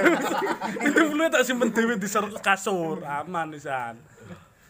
[0.86, 2.06] Itu dulu tak simpen dhewe di
[2.38, 3.98] kasur, aman pisan.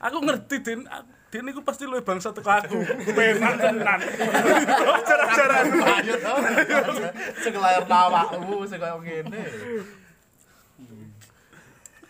[0.01, 0.88] Aku ngerti Den,
[1.33, 2.77] Den iku pasti luwih bangsa teko aku.
[3.16, 4.01] Penak tenan.
[5.09, 6.35] Cara-cara Ayo to.
[7.40, 9.40] Sing layar awakmu sing koyo ngene.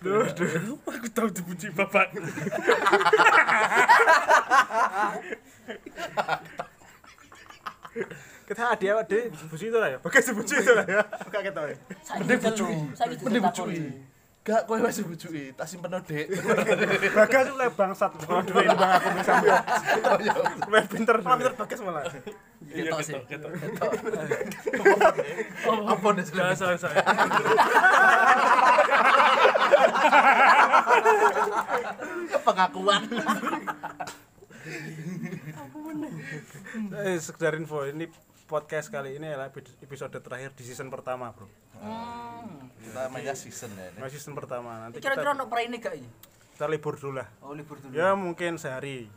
[0.03, 0.75] Duh, duh.
[0.91, 2.11] Aku tau dipuji bapak.
[8.43, 9.99] kita dia dia buci itu lah ya.
[10.03, 11.07] Pakai buci itu lah ya.
[11.31, 11.77] Gak ketau ya.
[12.19, 12.41] Mending.
[12.99, 13.87] Saiki Mending bucuki.
[14.43, 16.27] Gak kowe wis bucuki, tak simpenno Dik.
[17.15, 18.11] Bagas lah bangsat.
[18.27, 19.55] Kalau ini bang aku bisa ambil.
[20.67, 21.17] Lebih pinter.
[21.23, 22.03] Malah pinter bagas malah.
[22.67, 23.15] Iya, Ketok sih.
[23.31, 23.91] ketok, ketok.
[25.87, 27.05] Apa nih Salah, salah, salah.
[32.43, 33.03] pengakuan.
[37.05, 38.09] Eh, sekedar info ini
[38.49, 41.47] podcast kali ini adalah episode terakhir di season pertama bro.
[42.83, 43.99] Kita mainnya season ya ini.
[43.99, 46.11] Masih season pertama nanti Kira-kira kita, ono praine gak iki?
[46.63, 47.27] kita libur dulu lah.
[47.43, 47.91] Oh libur dulu.
[47.91, 49.11] Ya mungkin sehari.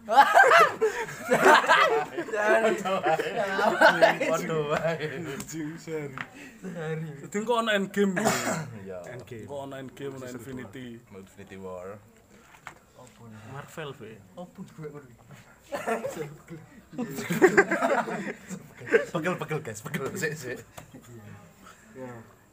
[4.34, 4.73] Waduh.
[4.73, 5.08] wae.
[7.21, 8.17] Jadi kok ono endgame.
[8.82, 8.97] Iya.
[9.13, 9.45] Endgame.
[9.45, 10.97] Kok ono endgame, ono infinity.
[11.06, 12.01] Infinity War.
[13.54, 14.17] Marvel be.
[19.13, 20.58] Pegel-pegel guys, pegel sik sik.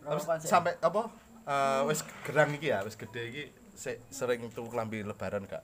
[0.02, 1.08] Terus sampai apa?
[1.46, 5.62] Eh wis gerang iki ya, wis gede iki sik sering tuku klambi lebaran gak?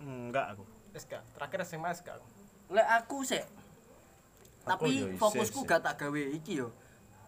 [0.00, 0.64] Enggak aku.
[0.94, 1.24] Wis gak.
[1.36, 2.16] Terakhir SMA wis gak.
[2.72, 3.42] Lek aku sih.
[4.68, 6.68] Aku Tapi yo isih, fokusku gak tak gawe iki yo.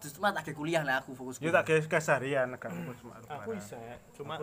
[0.01, 1.41] Justru mah tak gawe kuliah lah aku fokusku.
[1.41, 3.77] Ya tak guys keseharian gak fokus cuma Aku bisa,
[4.17, 4.33] cuma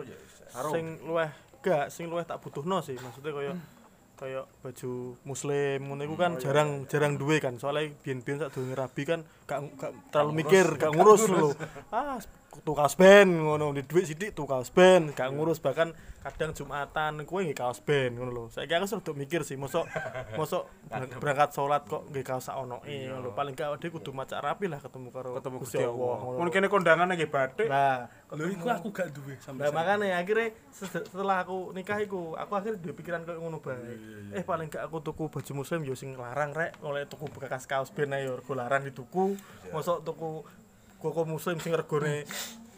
[0.71, 3.53] sing luweh gak sing luweh tak butuhno sih maksudnya koyo
[4.15, 4.91] koyo baju
[5.23, 9.59] muslim ngono iku kan jarang jarang duwe kan soalnya biyen-biyen sak durunge rabi kan gak
[9.81, 11.57] gak terlalu mikir gak ngurus lho.
[11.89, 13.73] Ah tuku kaos band ngono.
[13.73, 15.57] Di duit sithik tuku kaos band gak ngurus.
[15.57, 18.43] Bahkan kadang jumatan nggih kaos band ngono lho.
[18.53, 19.89] Saiki aku sedok mikir sih mosok
[20.39, 24.69] mosok berang- berangkat salat kok nggih kaos ono ngono paling gak ade kudu macak rapi
[24.69, 27.65] lah ketemu karo ketemu Gusti Allah ngono Mungkin kondangan lagi batik.
[27.65, 29.65] Nah, Lho iku aku gak duwe sampe.
[29.65, 33.95] Nah, makanya akhirnya setelah aku nikah iku, aku akhirnya duwe pikiran kayak ngono bae.
[34.35, 37.89] Eh paling gak aku tuku baju muslim yo sing larang rek, oleh tuku bekas kaos
[37.89, 39.38] band ae yo rego larang dituku.
[39.69, 40.43] Mosok tuku
[40.99, 42.27] koko muslim sing regone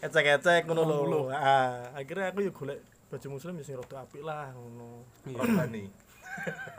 [0.02, 1.22] ecek-ecek ngono lho.
[1.34, 5.06] Ah, akhirnya aku yo golek baju muslim yo sing rada apik lah ngono.
[5.30, 5.90] Rohani.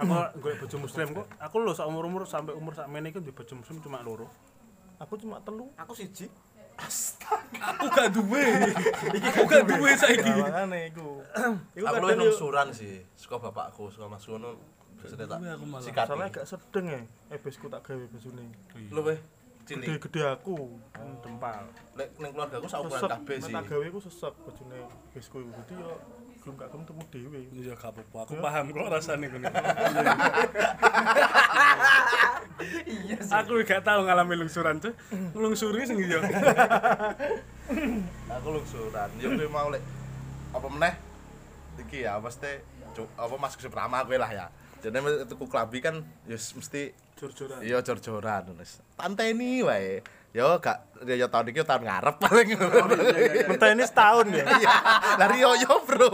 [0.03, 1.27] Aku golek baju muslim kok.
[1.39, 4.27] Aku lho sak umur-umur sampai umur sak mene iku di baju muslim cuma loro.
[5.03, 5.71] Aku cuma telu.
[5.79, 6.31] Aku siji.
[7.63, 8.43] Aku gak duwe.
[9.13, 10.31] Iki aku gak duwe saiki.
[10.31, 11.21] Makane iku.
[11.77, 13.03] Iku Aku kadang lungsuran sih.
[13.15, 14.57] Suka bapakku, suka masku ngono.
[15.03, 15.39] Biasanya tak
[15.83, 16.07] sikat.
[16.07, 17.01] soalnya agak sedeng ya,
[17.35, 18.47] ebesku tak gawe bajune.
[19.73, 19.87] Cilik.
[19.89, 20.57] Gede-gede aku.
[21.25, 21.65] Dempal.
[21.97, 23.53] Lek ning keluarga aku saukuran sesek kabeh sih.
[23.53, 24.79] tak gawe ku sesek bajune
[25.17, 25.91] besku iku jadi yo
[26.43, 28.19] gelem gak gelem temu dhewe Iya gak apa-apa.
[28.27, 29.49] Aku paham kok rasane ngono.
[32.63, 34.95] Iya Aku gak tau ngalami lungsuran tuh.
[35.35, 36.23] Lungsuri sing iya.
[38.39, 39.09] Aku lungsuran.
[39.19, 39.83] Yo kowe mau lek
[40.53, 40.95] apa meneh?
[41.81, 42.63] Iki ya mesti
[42.95, 44.47] apa Mas Suprama kowe lah ya.
[44.83, 44.99] Jadi
[45.31, 47.63] tuku klambi kan ya mesti Jor-joran.
[47.63, 48.51] iya jor-joran.
[48.99, 50.03] Tanteni wae.
[50.35, 52.49] Yo gak ya ya tahun iki tahun ngarep paling.
[53.47, 54.43] Menteni setahun ya.
[54.43, 54.75] Iya.
[55.23, 56.09] Lah Rio yo bro.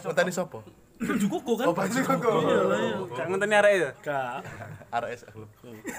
[0.00, 0.64] Menteni sapa?
[0.98, 1.66] Baju koko kan?
[1.68, 2.30] Oh baju koko.
[2.48, 2.96] Iya lah iya.
[3.20, 3.90] Gak ngenteni arek ya.
[4.00, 4.36] Gak.
[4.88, 5.42] RS aku.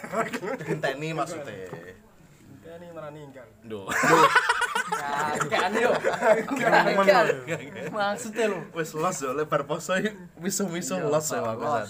[0.74, 1.54] Menteni maksudnya.
[2.66, 3.46] Ini mana ninggal.
[3.62, 3.86] Duh.
[5.80, 5.92] Yo.
[7.94, 8.60] Maksudnya lho.
[8.76, 9.94] Wis los yo lebar poso
[10.42, 11.60] miso-miso los ya Los.
[11.60, 11.90] Mas.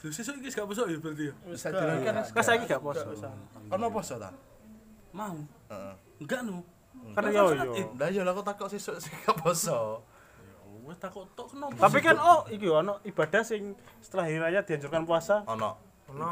[0.00, 1.34] Sesuk iki gak besok ya berarti ya.
[1.44, 3.04] Wis dilakukan Kan saiki gak poso.
[3.68, 4.30] Ono poso ta?
[5.12, 5.36] Mau.
[5.68, 5.94] Heeh.
[6.24, 6.64] Enggak no.
[7.12, 7.72] Kan yo yo.
[8.00, 10.04] Lah yo lah kok takok sesuk sing gak poso.
[10.88, 11.76] Wes takut tok kenapa?
[11.76, 15.76] Tapi kan oh iki yo ono ibadah sing setelah hari raya dianjurkan puasa Ono.
[16.10, 16.26] ono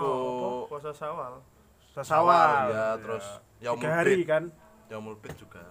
[0.66, 1.38] puasa sawal
[2.02, 2.70] sawal.
[2.70, 3.26] ya terus
[3.62, 4.42] yaumul Tiga hari kan.
[4.88, 5.62] Yaumul bid juga.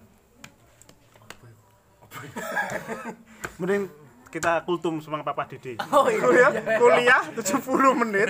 [3.60, 3.90] Mending
[4.30, 5.78] kita kultum semang Papa Dede.
[5.90, 6.50] Oh iya.
[6.78, 8.30] Kuliah 70 menit.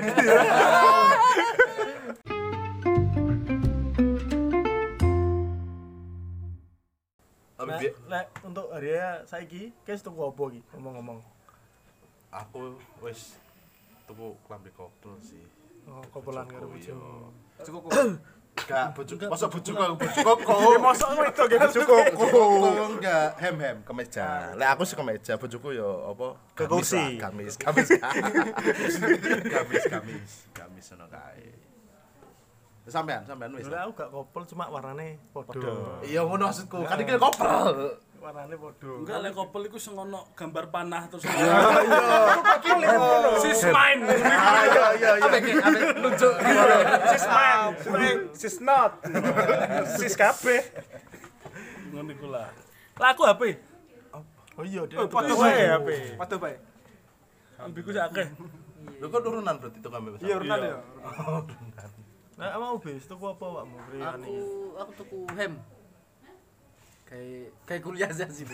[7.57, 11.19] Lek, bi- lek untuk hari raya saiki guys tuku apa iki ngomong-ngomong
[12.29, 13.41] aku wis
[14.05, 15.41] tuku klambi kopel sih.
[15.89, 17.65] oh kopelan karo bojo iya.
[17.65, 17.89] Cukup
[18.65, 20.53] Gak bojo masa bojoku aku bojo koko.
[20.81, 21.97] Mosok kowe itu ge baju koko.
[22.17, 22.41] Koko
[22.97, 24.25] enggak hem hem kemeja.
[24.57, 26.27] Lek aku sih kemeja bojoku yo apa?
[26.57, 26.97] Ke kursi.
[26.97, 27.89] lah, Gamis, gamis.
[29.53, 30.31] Gamis, gamis.
[30.57, 31.67] Gamis ngono kae.
[32.87, 33.67] Sampean, sampean wis.
[33.67, 36.81] Lek aku gak kopel cuma warnane padha Iya ngono maksudku.
[36.87, 37.99] Kan iki kopel.
[38.27, 41.23] Warnane padha Enggak lek kopel iku sing ono gambar panah terus.
[43.43, 44.03] Sis mine.
[44.03, 45.23] Ah iya iya iya.
[45.23, 46.33] Ambek ambek nunjuk.
[47.07, 48.11] Sis mine.
[48.35, 48.91] Sis not.
[49.95, 50.59] Sis kabeh.
[51.95, 52.51] Ngono iku lah.
[52.99, 53.43] Lah aku HP.
[54.57, 55.89] oh iya dia Oh, foto wae HP.
[56.19, 56.55] Foto bae.
[57.63, 58.27] Ambiku sak akeh.
[58.99, 60.79] Lu kok turunan berarti itu kami Iya, Ronaldo ya.
[62.37, 64.33] Nah, mau bis tuku apa awakmu Aku
[64.77, 65.57] aku tuku hem.
[67.07, 68.43] Kayak kayak kuliah aja sih.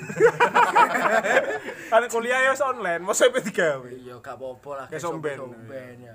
[1.92, 3.90] Kan kuliah ya online, mosok EP digawe.
[3.90, 4.86] Iya gak apa-apa lah.
[4.94, 5.38] Kayak somben.
[5.42, 6.14] somben ya.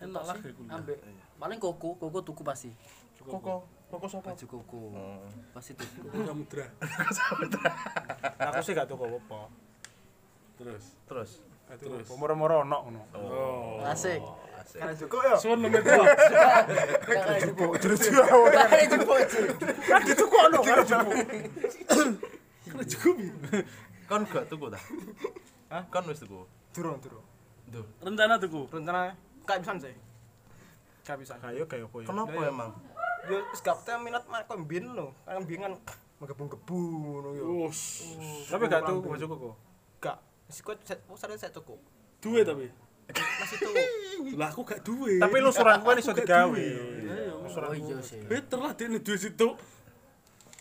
[0.00, 0.36] Enak lah.
[0.80, 0.98] Ambek
[1.36, 2.72] paling koko, koko tuku pasti.
[3.20, 4.32] Koko, koko sapa?
[4.32, 4.80] Baju koko.
[5.52, 6.08] Pasti tuku.
[6.28, 6.72] Samudra.
[8.48, 9.52] Aku sih gak tuku apa-apa.
[10.56, 10.96] Terus.
[11.04, 11.44] Terus.
[11.74, 12.06] Terus.
[12.14, 13.00] Moro-moro ono ngono.
[13.16, 13.80] Oh.
[13.84, 14.20] Asik.
[14.74, 15.36] Karena cukup ya.
[15.38, 16.04] Suwun nomor dua.
[17.06, 17.72] Kakak jupuk.
[17.78, 19.18] Terus Kakak jupuk.
[19.30, 19.40] Ci.
[19.86, 20.78] kan dituku ono kan
[24.04, 24.80] Kon gak tuku ta?
[25.70, 25.82] Hah?
[25.88, 26.42] Kon wis tuku.
[26.74, 27.24] Durung, durung.
[27.70, 27.86] Duh.
[28.02, 28.66] Rencana tuku.
[28.68, 29.14] Rencana
[29.46, 29.94] gak bisa sih.
[31.06, 31.38] Gak bisa.
[31.38, 32.06] Kayo kayak apa ya?
[32.10, 32.70] Kenapa emang?
[33.30, 35.14] Yo wis gak minat mak kok mbien lho.
[35.22, 35.72] Kan mbien kan
[36.18, 37.44] menggebu-gebu ngono yo.
[37.70, 38.10] Us.
[38.50, 39.50] Tapi gak tuku baju koko.
[40.02, 40.18] Gak.
[40.48, 41.80] Wis kok set oh saya set cukup.
[42.20, 42.68] Duwe tapi.
[43.12, 43.74] Masih tuh.
[44.40, 45.20] Lah aku gak duwe.
[45.20, 46.64] Tapi lu suran kan iso digawe.
[47.44, 48.18] Oh iya sih.
[48.24, 49.48] better lah dia duwe situ.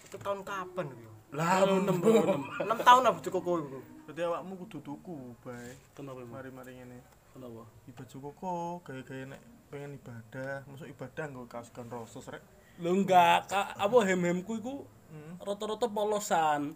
[0.04, 1.12] Itu tahun kapan yo?
[1.34, 2.26] Lah, Kalau 6 tahun.
[2.70, 3.82] 6 tahun lah cukup kok.
[4.06, 5.74] Berarti awakmu kudu tuku bae.
[5.98, 6.22] Kenapa?
[6.22, 7.00] Mari-mari ngene.
[7.34, 7.66] Kenapa?
[7.88, 8.54] Di baju koko
[8.86, 9.42] gaya-gaya nek
[9.74, 12.46] pengen ibadah, masuk ibadah nggo kaos gan rosos rek.
[12.78, 15.38] Lho enggak, Kak, apa hem-hemku iku Hmm.
[15.42, 16.74] rata-rata polosan.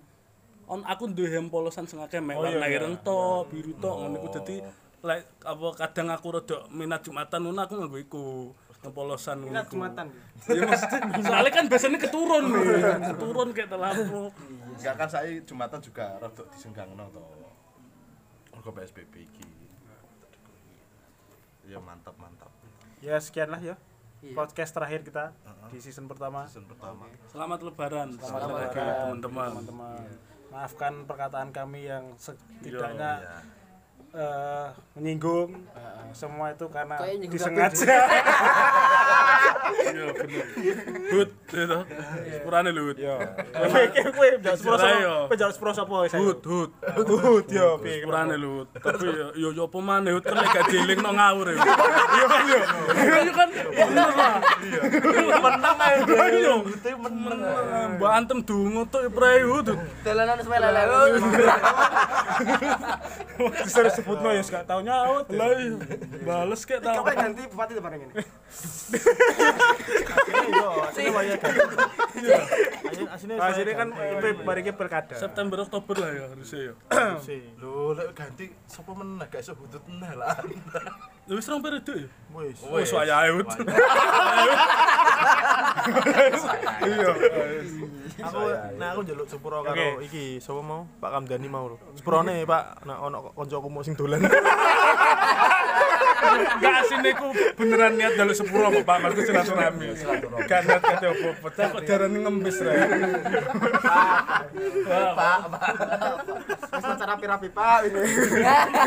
[0.67, 2.75] On aku duwe hem polosan sing akeh mek Oh, iya, warna iya.
[2.83, 4.59] ireng to, biru to ngono iku dadi
[4.97, 8.25] lek apa kadang aku rada minat Jumatan ngono aku nganggo iku.
[8.83, 9.51] Hem polosan ngono.
[9.55, 9.65] Minat.
[9.71, 10.05] Jumatan.
[10.51, 10.99] Ya maksudnya
[11.31, 12.83] soalnya kan biasanya keturun nih,
[13.15, 14.27] keturun kayak terlalu.
[14.75, 17.23] Enggak kan saya Jumatan juga rada disenggangno to.
[18.51, 19.47] Mergo PSBB iki.
[21.67, 22.51] Ya mantap mantap.
[22.99, 23.79] Ya sekian lah ya.
[24.19, 24.33] Iya.
[24.33, 25.29] Podcast terakhir kita
[25.69, 26.43] di season pertama.
[26.49, 27.05] Season pertama.
[27.29, 29.51] Selamat lebaran, Selamat selamat lebaran, teman-teman.
[30.47, 33.37] Maafkan perkataan kami yang setidaknya Iya.
[34.15, 35.51] eh, menyinggung.
[36.15, 37.85] Semua itu karena disengaja.
[39.77, 40.45] Iya bener.
[41.13, 41.79] Hut, itu.
[42.31, 42.97] Sepurane lho, Hut.
[42.99, 43.15] Yo.
[44.15, 44.83] Kowe sepuro Ayo.
[44.83, 45.27] sapa?
[45.27, 46.21] Kowe jauh sepuro sapa saya?
[46.23, 46.71] Hut, hut.
[47.07, 48.67] Hut yo piye Sepurane lho, Hut.
[48.77, 51.55] Tapi yo yo yo apa maneh Hut kan gak dieling nang ngawur ya.
[51.57, 52.59] Iya kan yo.
[52.95, 53.49] Iya kan.
[53.51, 54.35] Bener lah.
[55.43, 55.95] Menang ae.
[56.07, 56.55] Iya.
[56.97, 57.39] Meneng.
[57.97, 59.67] Mbak Antem dungo tok prei Hut.
[59.71, 59.79] Hut.
[60.03, 60.97] Dolanan sepele lele.
[63.37, 65.25] Disuruh sebutno ya gak tau nyaut.
[65.31, 65.75] Lah iya.
[66.23, 67.03] Bales kayak tau.
[67.03, 68.05] Kapan ganti bupati depan ini?
[73.57, 73.89] Sini kan
[74.45, 75.15] bariki pilkada.
[75.17, 76.73] September Oktober lah ya harusnya ya.
[77.61, 80.37] Lho lek ganti sapa meneh gak iso hudut meneh lah.
[81.27, 82.07] Wis rong periode ya.
[82.31, 82.57] Wis.
[82.63, 83.47] Wis wayahe Hut.
[86.87, 87.09] Iya.
[88.27, 88.39] Aku
[88.75, 90.83] nah aku njaluk sepuro karo iki sapa mau?
[90.99, 91.77] Pak Kamdani mau lho.
[91.95, 94.19] Sepurone Pak, nek ono kancaku mau sing dolan.
[96.59, 99.85] Gak asine ku beneran niat jaluk sepuro kok Pak, maksud silaturahmi.
[100.49, 101.47] Gak niat kate opo-opo.
[101.55, 102.73] Cak kok darane ngembis ra.
[105.15, 105.67] Pak, Pak.
[106.73, 108.01] Wis pacar rapi-rapi Pak ini.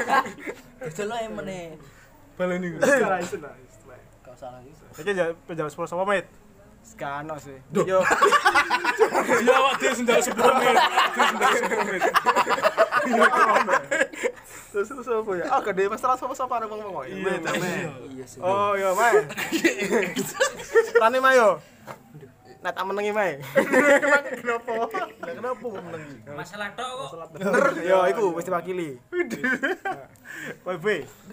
[0.84, 1.64] Dodol ae meneh.
[2.40, 2.68] Baleni.
[2.80, 3.52] Ora iso lah.
[4.24, 4.72] Gak usah lagi.
[4.96, 5.12] Iki
[5.44, 6.24] penjawab sepuro sapa, Mit?
[6.80, 7.58] Sekano sih.
[7.84, 8.00] Yo.
[9.40, 10.76] Ya awak dia sendal sepuro menit.
[10.76, 12.02] Dia sendal sepuro menit.
[14.70, 15.44] Terus terus apa ya?
[15.50, 17.04] Ah, gede masalah sapa-sapa arep ngomong kok.
[17.10, 17.32] Iya,
[18.12, 18.38] Iya sih.
[18.40, 19.18] Oh, yo, Mai.
[21.02, 21.58] Rani Mayo.
[22.60, 23.40] Nah, tak menengi Mai.
[24.36, 24.70] Kenapa?
[24.84, 24.88] Lah
[25.32, 26.16] kenapa kok menengi?
[26.28, 27.28] Masalah tok kok.
[27.32, 29.00] Bener, yo iku wis diwakili.
[30.60, 30.86] Kowe B.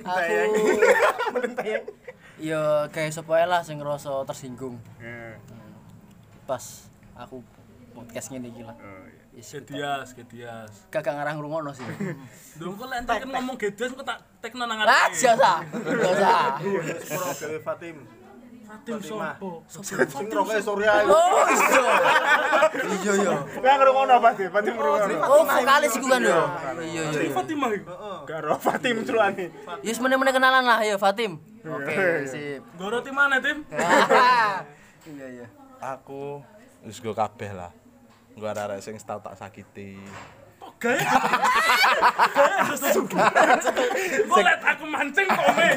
[0.07, 0.33] Aku
[2.37, 2.61] Yo
[2.93, 4.77] kayak sapa ae lah sing ngerasa tersinggung
[6.47, 6.63] pas
[7.11, 7.43] aku
[7.91, 8.77] podcast ngene iki lah.
[9.35, 10.71] Yes, Gedias, gedias.
[10.89, 11.83] Kagak ngarah ngrungokno sih.
[12.63, 15.27] Lho kok lek entek ngomong gedias kok tak tekno nang Lah, ati.
[15.27, 15.61] jasa.
[15.85, 16.57] Jasa.
[16.57, 18.01] Gawe Fatim.
[18.67, 19.63] Fatim sopo?
[19.71, 21.15] Sing roke Surya iku.
[21.15, 21.81] Oh, iya.
[22.83, 23.33] Iya, iya.
[23.47, 24.47] Kowe ngrungokno apa sih?
[24.51, 25.15] Fatim ngrungokno.
[25.23, 26.41] Oh, vokalis iku kan yo.
[26.83, 27.19] Iya, iya.
[27.23, 27.31] iya.
[27.31, 27.87] Fatimah iku.
[28.27, 29.45] Gak ro Fatim celane.
[29.87, 31.39] Yes, meneh-meneh kenalan lah ya Fatim.
[31.63, 32.61] Oke, sip.
[32.75, 33.63] Goroti mana, Tim?
[35.07, 35.47] Iya, iya.
[35.79, 36.43] Aku
[36.83, 37.71] wis go kabeh lah.
[38.35, 39.95] Gua arek sing tau tak sakiti.
[40.77, 41.09] Kok gaya?
[42.37, 43.17] Gaya sesuatu.
[44.29, 45.73] Kok liat aku mancing komen.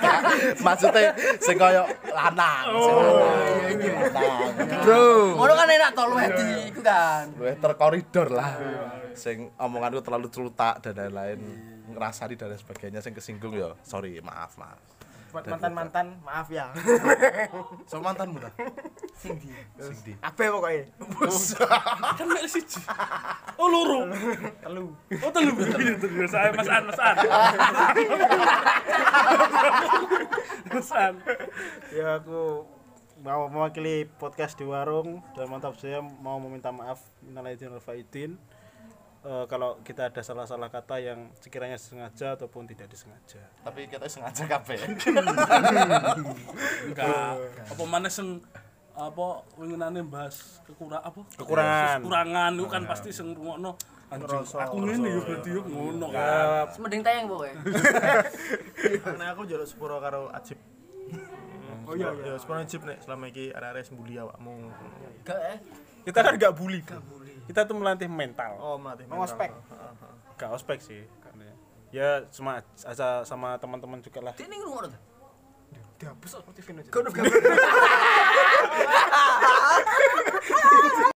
[0.68, 2.96] Maksudnya sing lanang, sing
[3.80, 4.40] lanang.
[4.84, 5.04] Bro,
[5.40, 7.24] Ngono kan enak tol wedi iku kan.
[7.40, 8.52] luwih terkoridor lah.
[9.16, 11.40] Sing omonganku terlalu celutak dan lain-lain.
[11.96, 13.72] Ngerasani dan sebagainya sing kesinggung ya.
[13.80, 14.76] Sorry, maaf, maaf.
[15.32, 16.68] Buat mantan-mantan, maaf ya.
[17.88, 18.52] So mantanmu ta?
[19.14, 19.48] Sing di.
[19.78, 20.12] Sing di.
[20.18, 20.82] Kabeh pokoke.
[22.18, 22.82] Kan mek siji.
[23.56, 24.10] Oh, loro.
[24.60, 24.86] Telu.
[25.22, 25.52] Oh, telu.
[25.80, 26.26] Iya, telu.
[26.26, 27.16] Saya Mas An, Mas An.
[30.74, 31.14] Mas An.
[31.96, 32.66] Ya aku
[33.22, 38.36] mau mewakili podcast di warung dan mantap saya mau meminta maaf minal aidin wal faizin.
[39.24, 43.40] Eh, kalau kita ada salah-salah kata yang sekiranya sengaja ataupun tidak disengaja.
[43.64, 44.76] Tapi kita sengaja kabeh.
[46.84, 47.32] Enggak.
[47.72, 48.44] Apa mana sing
[48.94, 49.26] apa
[49.58, 51.98] winginane bahas kekurang apa Kekurangan.
[51.98, 53.74] kekurangan itu kan pasti sing ngrungokno
[54.06, 57.50] anjing aku ngene yo berarti yo ngono kan Semending tayang pokoke.
[59.18, 60.58] Nah aku njaluk sepuro karo Ajib.
[61.84, 62.38] Oh iya, iya.
[62.38, 64.70] sepuro Ajib nek selama iki arek-arek sing bully awakmu.
[65.26, 65.58] Gak eh.
[66.06, 66.80] Kita kan gak bully.
[67.44, 68.54] Kita tuh melatih mental.
[68.62, 69.50] Oh, melatih Mau ospek.
[70.38, 71.02] Gak ospek sih.
[71.18, 71.50] karena
[71.90, 72.62] Ya cuma
[73.26, 74.34] sama teman-teman juga lah.
[74.38, 74.88] Ini ngrungokno
[76.00, 76.90] Dihapus TV aja.
[76.90, 77.10] Kono